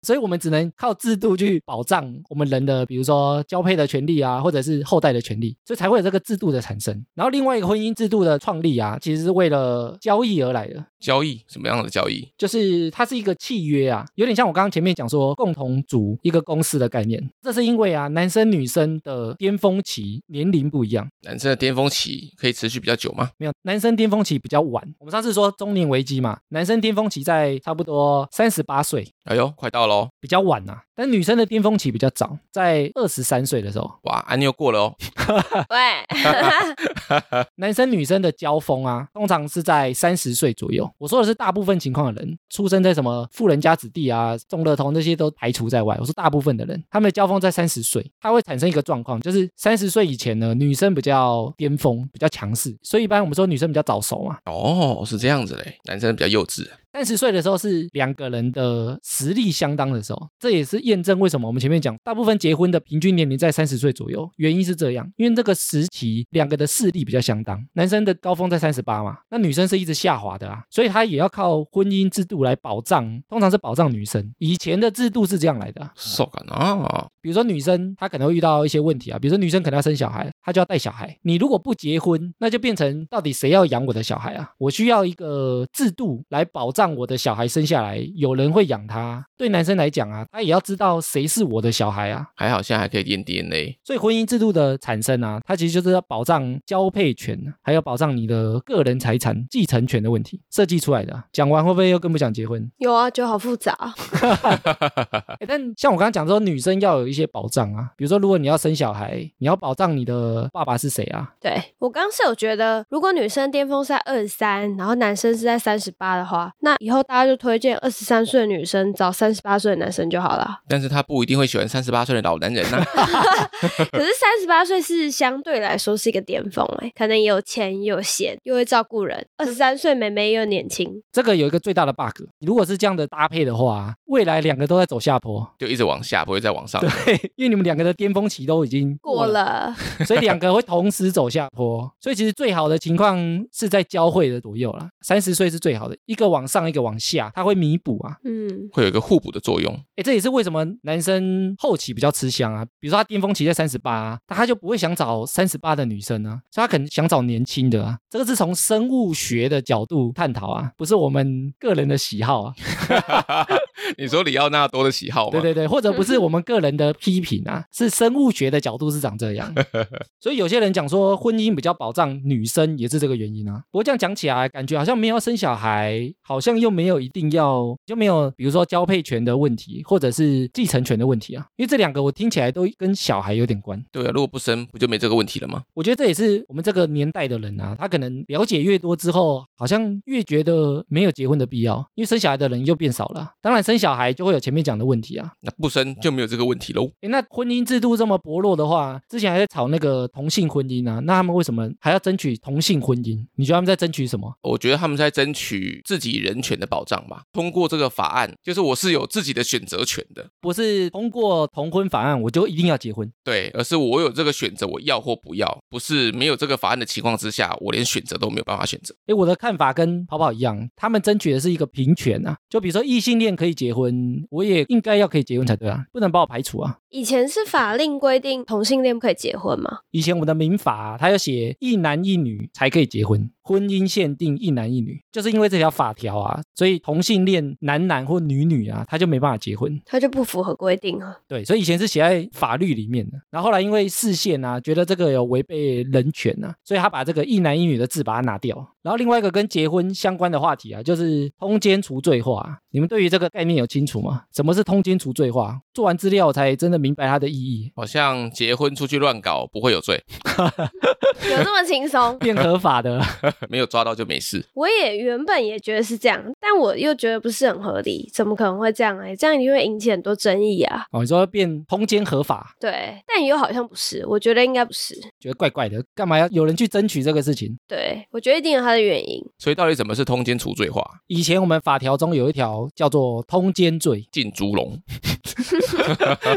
[0.07, 7.05] 所以我们只能靠制度去保障我们人的，比如说交配的权利啊，或者是后代的权利，所以才会有这个制度的产生。
[7.17, 10.85] 然后另外一个婚姻制度的创立啊，其实是为了交易而来的。
[11.01, 12.27] 交易什么样的交易？
[12.39, 17.21] 就是它是一个契约啊，有点像我刚刚前面讲说共同组一个公司的概念。
[17.43, 23.31] 这是因为啊，男生女生的巅峰期年龄不一样，男生的巅峰期可以持续比较久吗？
[23.39, 24.83] 没有男生巅峰期比较晚。
[24.99, 30.09] 我们上次说中年危机嘛，男生巅峰期在差不多三十八岁，哎呦，快到喽！
[30.21, 33.91] 比较晚呐、但女生的巅峰期比较早，在二十三岁的时候。
[34.03, 34.95] 哇，安妞过了哦。
[35.71, 40.89] 喂， 男生女生的交锋啊，通常是在三十岁左右。
[40.99, 45.97] 我说的是大部分情况的人，出生在什么富人家子弟啊、中乐童那些都排除在外。
[45.99, 54.39] 我说大部分的人，他们的交锋在三十岁，它会产生一个状况，就是三十岁以前呢，女生比较巅峰，比较强势，所以一般我们说女生比较早熟嘛。
[54.45, 56.67] 哦，是这样子嘞，男生比较幼稚。
[56.97, 74.33] 三十岁的时候是两个人的实力相当的时候，这也是验证为什么我们前面讲大部分结婚的平均年龄在三十岁左右，原因是这样，因为这个时期两个的势力比较相当，男生的高峰在三十八嘛，那女生是一直下滑的啊，所以他也要靠婚姻制度来保障，通常是保障女生。
[74.39, 81.15] 以前的制度是这样来的啊、受感啊，比如说女生她可能会遇到一些问题啊，比如说女生可能要生小孩，她就要带小孩。
[81.21, 84.51] 你如果不结婚，那就变成到底谁要养我的小孩啊？
[84.57, 89.25] 我需要一个制度来保障我的小孩生下来有人会养他。
[89.37, 92.27] 对男生来讲啊，他也要知道谁是我的小孩啊。
[92.35, 93.79] 还好现在还可以验 DNA。
[93.85, 101.25] 所以婚姻制度的产生啊，它其实就是要保障交配权，还有保障你的个人财产继承权的问题设计出来的啊。
[101.33, 102.71] 讲完会不会又更不想结婚？
[102.79, 103.73] 有啊，就好复杂。
[105.41, 111.35] 欸但像我刚刚讲说，女生要有一些保障啊，比如说如果你要生小孩，你要保障你的爸爸是谁啊？
[111.41, 120.61] 对我刚是有觉得，如果女生巅峰是在二十三，然后男生是在三十八的话，那以后大家就推荐二十三岁的女生找三十八岁的男生就好了。
[120.69, 122.79] 但是他不一定会喜欢三十八岁的老男人呐、
[123.93, 129.27] 可是三十八岁是相对来说是一个巅峰哎、可能有钱也有闲，又会照顾人。
[129.37, 135.47] 二十三岁妹妹又年轻，这个有一个最大的 bug，如果是这样的搭配的话，未来两个都在走下坡。
[135.59, 136.81] 就一直往下，不会再往上。
[136.81, 141.91] 对，因为你们两个的巅峰期都已经过了，了，所以两个会同时走下坡。
[142.01, 143.19] 所以其实最好的情况
[143.53, 148.17] 是在交汇的左右啦，三十岁是最好的，一个往上，一个往下，它会弥补啊。
[148.23, 149.75] 嗯，会有一个互补的作用。
[149.97, 152.65] 哎，这也是为什么男生后期比较吃香啊。
[152.79, 157.99] 比如说他巅峰期在三十八，他就不会想找三十八的女生啊，所以他可能想找年轻的啊。
[158.09, 162.55] 这个是从生物学的角度探讨啊，不是我们个人的喜好啊。
[163.97, 165.33] 你说里奥纳多的喜好吗？
[165.33, 169.53] 对对对，或者不是我们个人的批评啊，是生物学的角度是长这样。
[170.21, 173.63] 所以有些人讲说婚姻比较保障女生，也是这个原因啊。
[173.71, 181.47] 不过这样讲起来，感觉好像没有要生小孩，好像又没有一定要，就没有比如说交配权的问题，或者是继承权的问题啊。
[181.57, 183.83] 因为这两个我听起来都跟小孩有点关。
[183.91, 185.63] 对啊，如果不生，不就没这个问题了吗？
[185.75, 193.33] 我觉得这也是我们这个年代的人啊，他可能了解越多之后，好像越觉得没有结婚的必要，因为生小孩的人又变少了。
[193.41, 195.33] 当然，生生小孩就会有前面讲的问题啊。
[195.41, 196.91] 那不生就没有这个问题喽。
[197.03, 203.25] 诶，那婚姻制度这么薄弱的话，之前还在吵那个同性婚姻啊，那他们为什么还要争取同性婚姻？
[203.37, 204.35] 你觉得他们在争取什么？
[204.43, 207.23] 我觉得他们在争取自己人权的保障吧。
[207.33, 213.11] 通过这个法案，就是我是有自己的选择权的，不是通过同婚法案我就一定要结婚？
[213.25, 218.95] 对，而是我有这个选择，我要或不要，不是没有这个法案的情况之下，我连选择都没有办法选择。
[219.07, 222.37] 诶，我的看法跟跑跑一样，他们争取的是一个平权啊。
[222.49, 226.79] 就比如说异性恋可以结结婚，我也应该要可以结婚才对啊，不能把我排除啊。
[226.97, 229.81] 以前是法令规定同性恋不可以结婚吗？
[229.91, 239.79] 以前我们的民法、啊，它有写一男一女才可以结婚，婚姻限定一男一女，就是因为这条法条啊，所以同性恋男男或女女啊，他就没办法结婚。
[239.85, 241.15] 他就不符合规定啊。
[241.29, 248.57] 对，所以以前是写在法律里面的，然后后来因为视线啊，觉得这个有违背人权啊，所以他把这个一男一女的字把它拿掉。
[248.81, 252.59] 然后另外一个跟结婚相关的话题啊，就是通奸除罪化。
[252.71, 254.23] 你们对于这个概念有清楚吗？
[254.33, 255.61] 什么是通奸除罪化？
[255.75, 260.01] 做完资料才真的明白它的意义，好像结婚出去乱搞不会有罪，
[261.29, 262.17] 有这么轻松？
[262.23, 263.03] 变合法的。
[263.51, 264.45] 没有抓到就没事。
[264.55, 270.85] 我也原本也觉得是这样，但我又觉得不是很合理，怎么可能会这样哎、这样一定会引起很多争议啊。
[270.93, 274.95] 哦，你说变通奸合法，对，但又好像不是，我觉得应该不是。
[275.19, 277.59] 觉得怪怪的，干嘛要有人去争取这个事情？
[277.67, 279.21] 对，我觉得一定有它的原因。
[279.39, 280.85] 所以到底怎么是通奸除罪化？
[281.09, 284.81] 以前我们法条中有一条叫做通奸罪，进猪笼，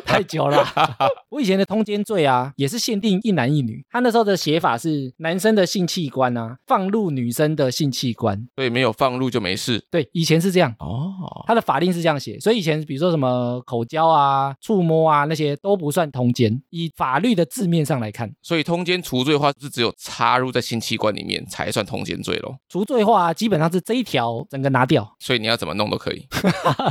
[0.05, 0.65] 太久了。
[1.29, 3.83] 我以前的通奸罪啊，也是限定一男一女。
[3.89, 8.47] 他那时候的写法是男生的性器官啊，放入女生的性器官。
[8.55, 9.83] 所以没有放入就没事。
[9.89, 10.73] 对，以前是这样。
[10.79, 16.61] 哦，他的法令是这样写，所以以前比如说什么口交啊、触摸啊那些都不算通奸。
[16.69, 22.57] 以法律的字面上来看，所以通奸除罪化是只有插入在性器官里面才算通奸罪咯。
[22.67, 25.15] 除罪化基本上是这一条整个拿掉。
[25.19, 26.27] 所以你要怎么弄都可以。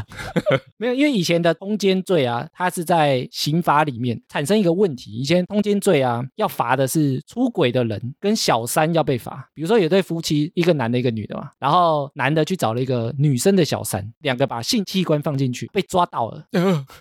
[0.76, 5.12] 没有，因为以前的通奸罪啊，它是在刑法里面产生一个问题。
[5.12, 9.48] 以前通奸罪啊，要罚的是出轨的人跟小三要被罚。
[9.54, 16.44] 比如说有对夫妻，一个男的，一个女的嘛，然后男的去找了一个女生的小三，两个把性器官放进去，被抓到了。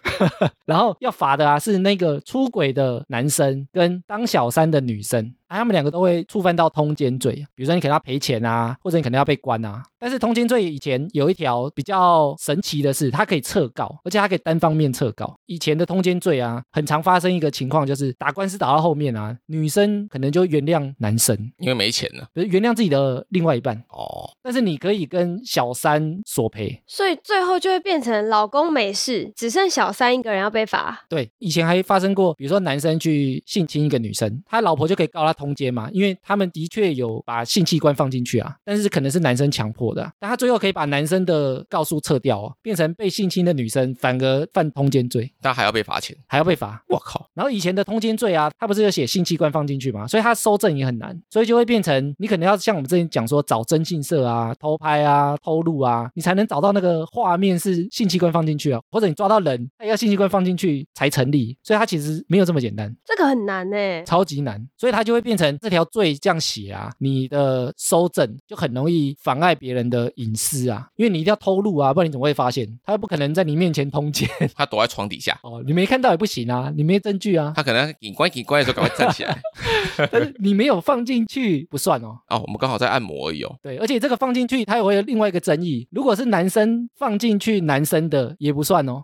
[0.65, 5.33] 然后要罚的啊是那个出轨的男生跟当小三的女生。
[5.47, 9.83] 啊，他们两个都会触犯到通奸罪，比如说你可能要赔钱啊，或者你可能要被关啊。
[9.99, 15.35] 但是通奸罪以前有一条比较神奇的是，它可以撤告，而且它可以单方面撤告。
[15.47, 22.27] 以前的通奸罪啊，很常发生一个情况，就是打官司打到后面啊，女生可能就原谅男生，因为没钱了。
[22.35, 26.79] 原谅自己的另外一半，哦，但是你可以跟小三索赔。
[26.85, 31.05] 所以最后就会变成老公没事，只剩小三一个人要被罚。
[31.09, 46.17] 对，以前还发生过，比如说男生去性侵一个女生，他老婆就可以告他通奸嘛，因为他们的确有把性器官放进去啊，但是可能是男生强迫的啊、但他最后可以把男生的告诉撤掉哦，变成被性侵的女生反而犯通奸罪，但还要被罚钱。
[46.27, 46.83] 还要被罚。
[46.89, 62.93] 我靠，然后以前的通奸罪啊，他不是有写性器官放进去嘛，所以他收证也很难，所以就会变成你可能要像我们之前讲说找征信社啊、偷拍啊、偷录啊，你才能找到那个画面是性器官放进去啊，或者你抓到人，他要性器官放进去才成立，所以他其实没有这么简单。
[63.05, 72.65] 这个很难呢、超级难，所以他就会变成这条罪这样写啊，你的收证就很容易妨碍别人的隐私啊，因为你一定要偷录啊，不然你怎么会发现？
[72.85, 79.37] 他又不可能在你面前通奸 他躲在床底下，哦，你没看到也不行啊，你没证据啊， 他可能警官警官的时候赶快站起来。
[80.09, 82.17] 但是你没有放进去不算哦。
[82.29, 83.53] 哦，我们刚好在按摩而已哦。
[83.61, 85.85] 对，而且这个放进去，它也会有另外一个争议。
[85.91, 89.01] 如果是男生放进去男生的也不算哦，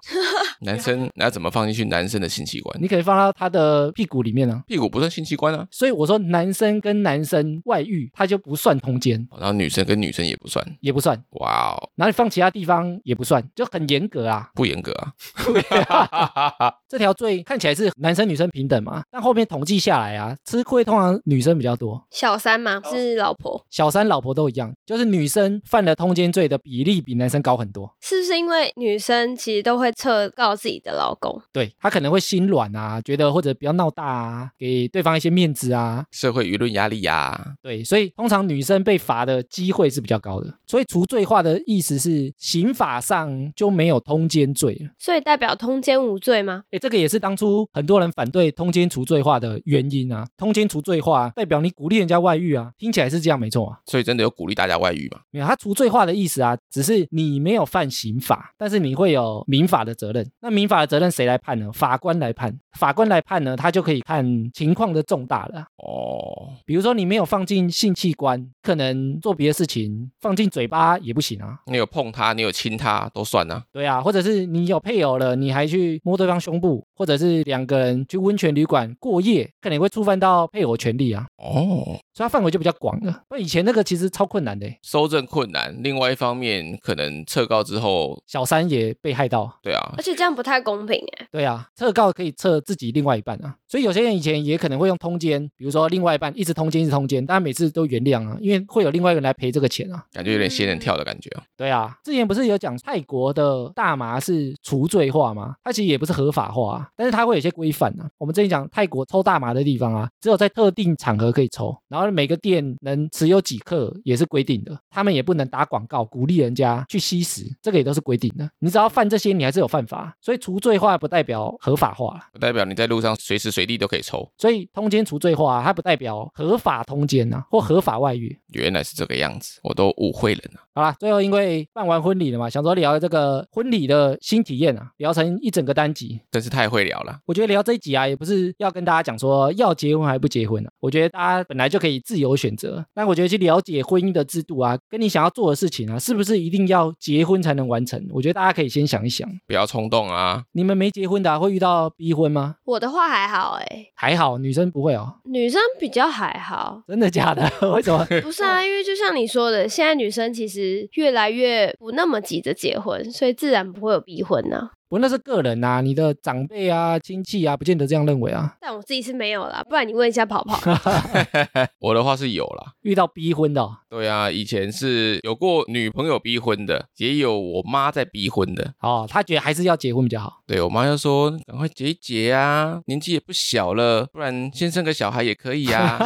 [0.61, 2.81] 男生那怎么放进去男生的性器官？
[2.81, 4.63] 你可以放到他的屁股里面啊。
[4.67, 5.67] 屁股不算性器官啊。
[5.71, 10.65] 所以我说男生跟男生外遇，他就不算通奸，哦然后女生跟女生也不算。
[10.81, 11.21] 也不算。
[11.31, 14.49] 哇哦，然后你放其他地方也不算，就很严格啊。
[14.55, 14.91] 不严格
[15.87, 16.73] 啊。
[16.87, 27.91] 这条罪看起来是男生女生平等嘛，但后面统计下来啊，吃亏通常女生比较多，小三嘛是老婆，小三老婆都一样，就是女生犯了通奸罪的比例比男生高很多。
[27.99, 31.41] 是不是因为女生其实都会撤告自己的老公？
[31.51, 36.05] 对他可能会心软啊，觉得或者不要闹大啊，给对方一些面子啊。
[36.11, 40.53] 社会舆论压力呀、对，所以通常女生被罚的机会是比较高的。
[40.67, 44.89] 所以除罪化的意思是刑法上就没有通奸罪了。
[44.97, 46.63] 所以代表通奸无罪吗？
[46.71, 50.27] 诶，这个也是当初很多人反对通奸除罪化的原因啊。
[50.37, 53.79] 通奸除罪化代表你鼓励人家外遇啊，听起来是这样没错啊。
[53.85, 55.19] 所以真的有鼓励大家外遇吗？
[55.31, 60.29] 没有，他除罪化的意思啊，只是你没有犯刑法，但是你会有民法的责任。
[60.43, 61.71] 那民法的责任谁来判呢？
[61.71, 62.53] 法官来判。
[62.77, 65.61] 法官来判呢，他就可以看情况的重大了。
[65.77, 71.59] 哦，比如说你没有放进性器官，可能做别的事情放进嘴巴也不行啊。
[71.67, 73.63] 你有碰他，你有亲他，都算啊。
[73.71, 81.25] 对啊，或者是你有配偶了，你还去摸对方胸部，或者是两个人去温泉旅馆过夜，可能会触犯到配偶权利啊。
[81.37, 83.23] 哦，所以它范围就比较广了。
[83.29, 85.73] 那以前那个其实超困难的，收证困难。
[85.81, 89.57] 另外一方面，可能撤告之后，小三也被害到。
[89.61, 91.27] 对啊，而且这样不太公平哎。
[91.31, 93.55] 对啊，撤告可以测自己另外一半啊。
[93.67, 100.05] 所以有些人以前也可能会用通奸，比如说另外一半一直通奸一直通奸，但每次都原谅啊，因为会有另外一个人来赔这个钱啊。
[100.11, 101.43] 感觉有点仙人跳的感觉啊。
[101.57, 105.55] 对啊，之前不是有讲泰国的大麻是除罪化吗？
[105.63, 108.09] 它其实也不是合法化，啊，但是它会有些规范啊。
[108.17, 118.47] 我们之前讲泰国抽大麻的地方啊，只有在特定场合可以抽，然后每个店能持有几克也是规定的，他们也不能打广告鼓励人家去吸食，这个也都是规定的。
[118.59, 124.25] 你只要犯这些，你还是有犯法，所以除罪化不代表合法化，不代表你在路上随时随地都可以抽。
[124.37, 128.39] 所以通奸除罪化，它不代表合法通奸呐，或合法外遇。
[128.53, 130.59] 原来是这个样子，我都误会了呢。
[130.75, 137.19] 好啦，最后因为办完婚礼了嘛，想说聊这个婚礼的新体验啊，聊成一整个单集，真是太会聊了。
[137.27, 142.83] 我觉得聊这一集啊，也不是要跟大家讲说要结婚还不结婚啊，我觉得大家本来就可以自由选择。
[142.93, 148.03] 但我觉得去了解婚姻的制度啊，跟你想要做的事情啊，是不是一定要结婚才能完成？
[148.11, 150.43] 我觉得大家可以先想一想，不要冲动啊。
[150.53, 152.55] 你们没结婚的会遇到逼婚吗？
[152.65, 156.81] 我的话还好哎，还好，女生不会哦，女生比较还好。
[156.87, 157.43] 真的假的？
[157.73, 158.03] 为什么？
[158.23, 160.62] 不是啊，因为就像你说的，现在女生其实
[160.93, 161.73] 越来越。
[161.79, 164.69] 不那么急着结婚，所以自然不会有逼婚呢。
[164.93, 168.55] 不，那是个人呐，你的长辈啊、亲戚啊，不见得这样认为啊。
[168.61, 170.59] 但我自己是没有啦，不然你问一下跑跑。
[171.81, 173.67] 我的话是有啦，遇到逼婚的。
[173.89, 178.71] 对啊，以前是有过女朋友逼婚的，也有我妈在逼婚的。
[178.81, 180.41] 哦，她觉得还是要结婚比较好。
[180.45, 185.99] 对我妈就说：“赶快结一结啊，年纪也不小了，不然先生个小孩也可以啊。”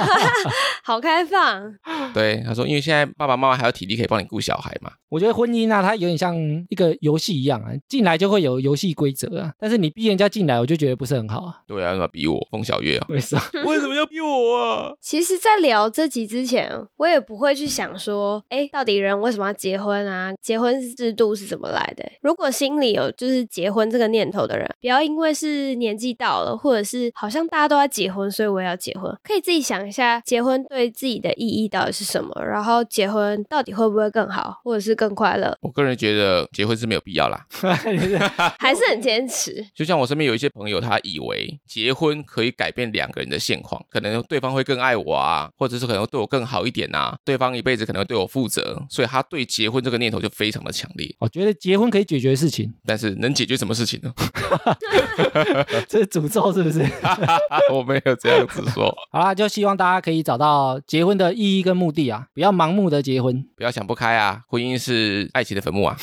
[0.85, 1.73] 好开放。
[2.13, 6.35] 对，她说：“因为现在爸爸妈妈还有体力可以帮你顾小孩嘛。”我觉得婚姻啊，它有点像
[6.69, 11.61] 一个游戏一样啊，进来就会有游戏规则啊，但是你逼人家进来，我就觉得不是很好啊。
[11.67, 13.07] 对啊，要逼我风小月啊？
[13.09, 13.41] 为什么？
[13.65, 14.93] 为什么要逼我啊？
[15.01, 20.31] 其实，在聊这集之前，我也不会去想说，哎，到底人为什么要结婚啊？
[20.41, 22.07] 结婚制度是怎么来的？
[22.21, 29.13] 如果心里有就是结婚这个念头的人，不要因为是年纪到了，或者是好像大家都在结婚，所以我也要结婚。
[29.23, 32.33] 可以自己想一下，结婚对自己的意义到底是什么？
[32.45, 35.57] 然后结婚到底会不会更好，或者是更快乐？
[35.61, 37.45] 我个人觉得结婚是没有必要啦，
[38.67, 39.65] 还是很坚持。
[39.73, 51.15] 就像我身边有一些朋友，他以为结婚可以改变两个人的现况，可能对方会更爱我啊，或者是可能对我更好一点啊，对方一辈子可能会对我负责，所以他对结婚这个念头就非常的强烈。
[51.19, 54.13] 我觉得结婚可以解决事情，但是能解决什么事情呢？
[55.87, 56.85] 这是诅咒是不是？
[57.71, 58.93] 我没有这样子说。
[59.09, 65.95] 好啦，就希望大家可以找到结婚的意义跟目的啊，不要盲目的结婚，不要想不开啊，婚姻是爱情的坟墓啊，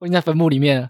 [0.00, 0.88] 婚姻在坟墓里面。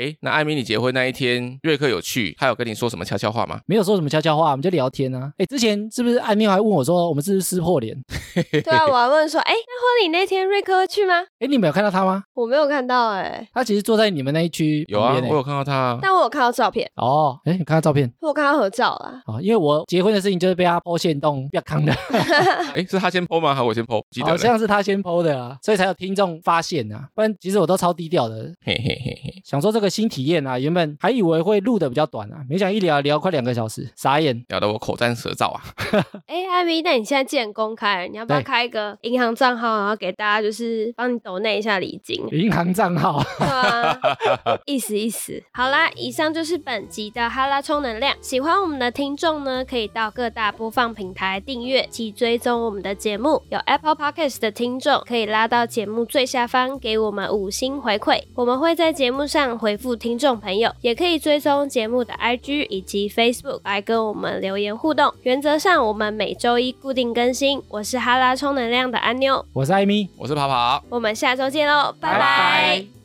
[0.00, 3.60] 哎，那艾米，你结婚那一天，瑞克有去，他有跟你说什么悄悄话吗？
[3.66, 5.30] 没有说什么悄悄话，我们就聊天啊。
[5.36, 7.94] 哎，之前是不是艾米还问我说，我们是不是撕破脸？
[8.50, 11.16] 对啊，我还问说，哎，那婚礼那天瑞克会去吗？
[11.38, 12.22] 哎，你没有看到他吗？
[12.32, 16.90] 我没有看到，哎，他其实坐在你们那一区有啊，我有看到他，啊但我有看到照片。
[16.96, 18.10] 哦，哎，你看到照片？
[18.22, 19.20] 我看到合照了。
[19.26, 21.92] 哦，因为我结婚的事情就是被他剖线洞比较坑的。
[22.74, 23.54] 哎，是他先剖吗？
[23.54, 24.02] 还是我先剖？
[24.10, 27.06] 记得好像是他先剖的啊，所以才有听众发现啊。
[27.14, 28.54] 不然其实我都超低调的。
[28.64, 35.60] 嘿嘿嘿嘿，想说这个新体验啊，原本还以为会录的比较短啊，没想一聊聊快两个小时，傻眼，聊得我口干舌燥啊。
[36.26, 42.24] 哎，艾米，那你现在既然公开，你要不要开一个银行账号，然后给大家就是帮你抖那一下礼金？
[42.30, 43.98] 银行账号， 对啊，
[44.66, 45.42] 意思意思。
[45.52, 48.14] 好啦，以上就是本集的哈拉充能量。
[48.20, 53.42] 喜欢我们的听众呢，可以到各大播放平台订阅及追踪我们的节目。
[53.48, 60.70] 有 Apple Podcast 的听众可以拉到节目最下方给我们五星回馈，我们会在节目上回复听众朋友。
[60.82, 65.12] 也可以追踪节目的 IG 以及 Facebook 来跟我们留言互动。
[65.22, 67.62] 原则上，我们每周一固定更新。
[67.68, 72.99] 我是哈拉充能量的安妞，我是艾米，我是跑跑，我们下周见喽，拜拜。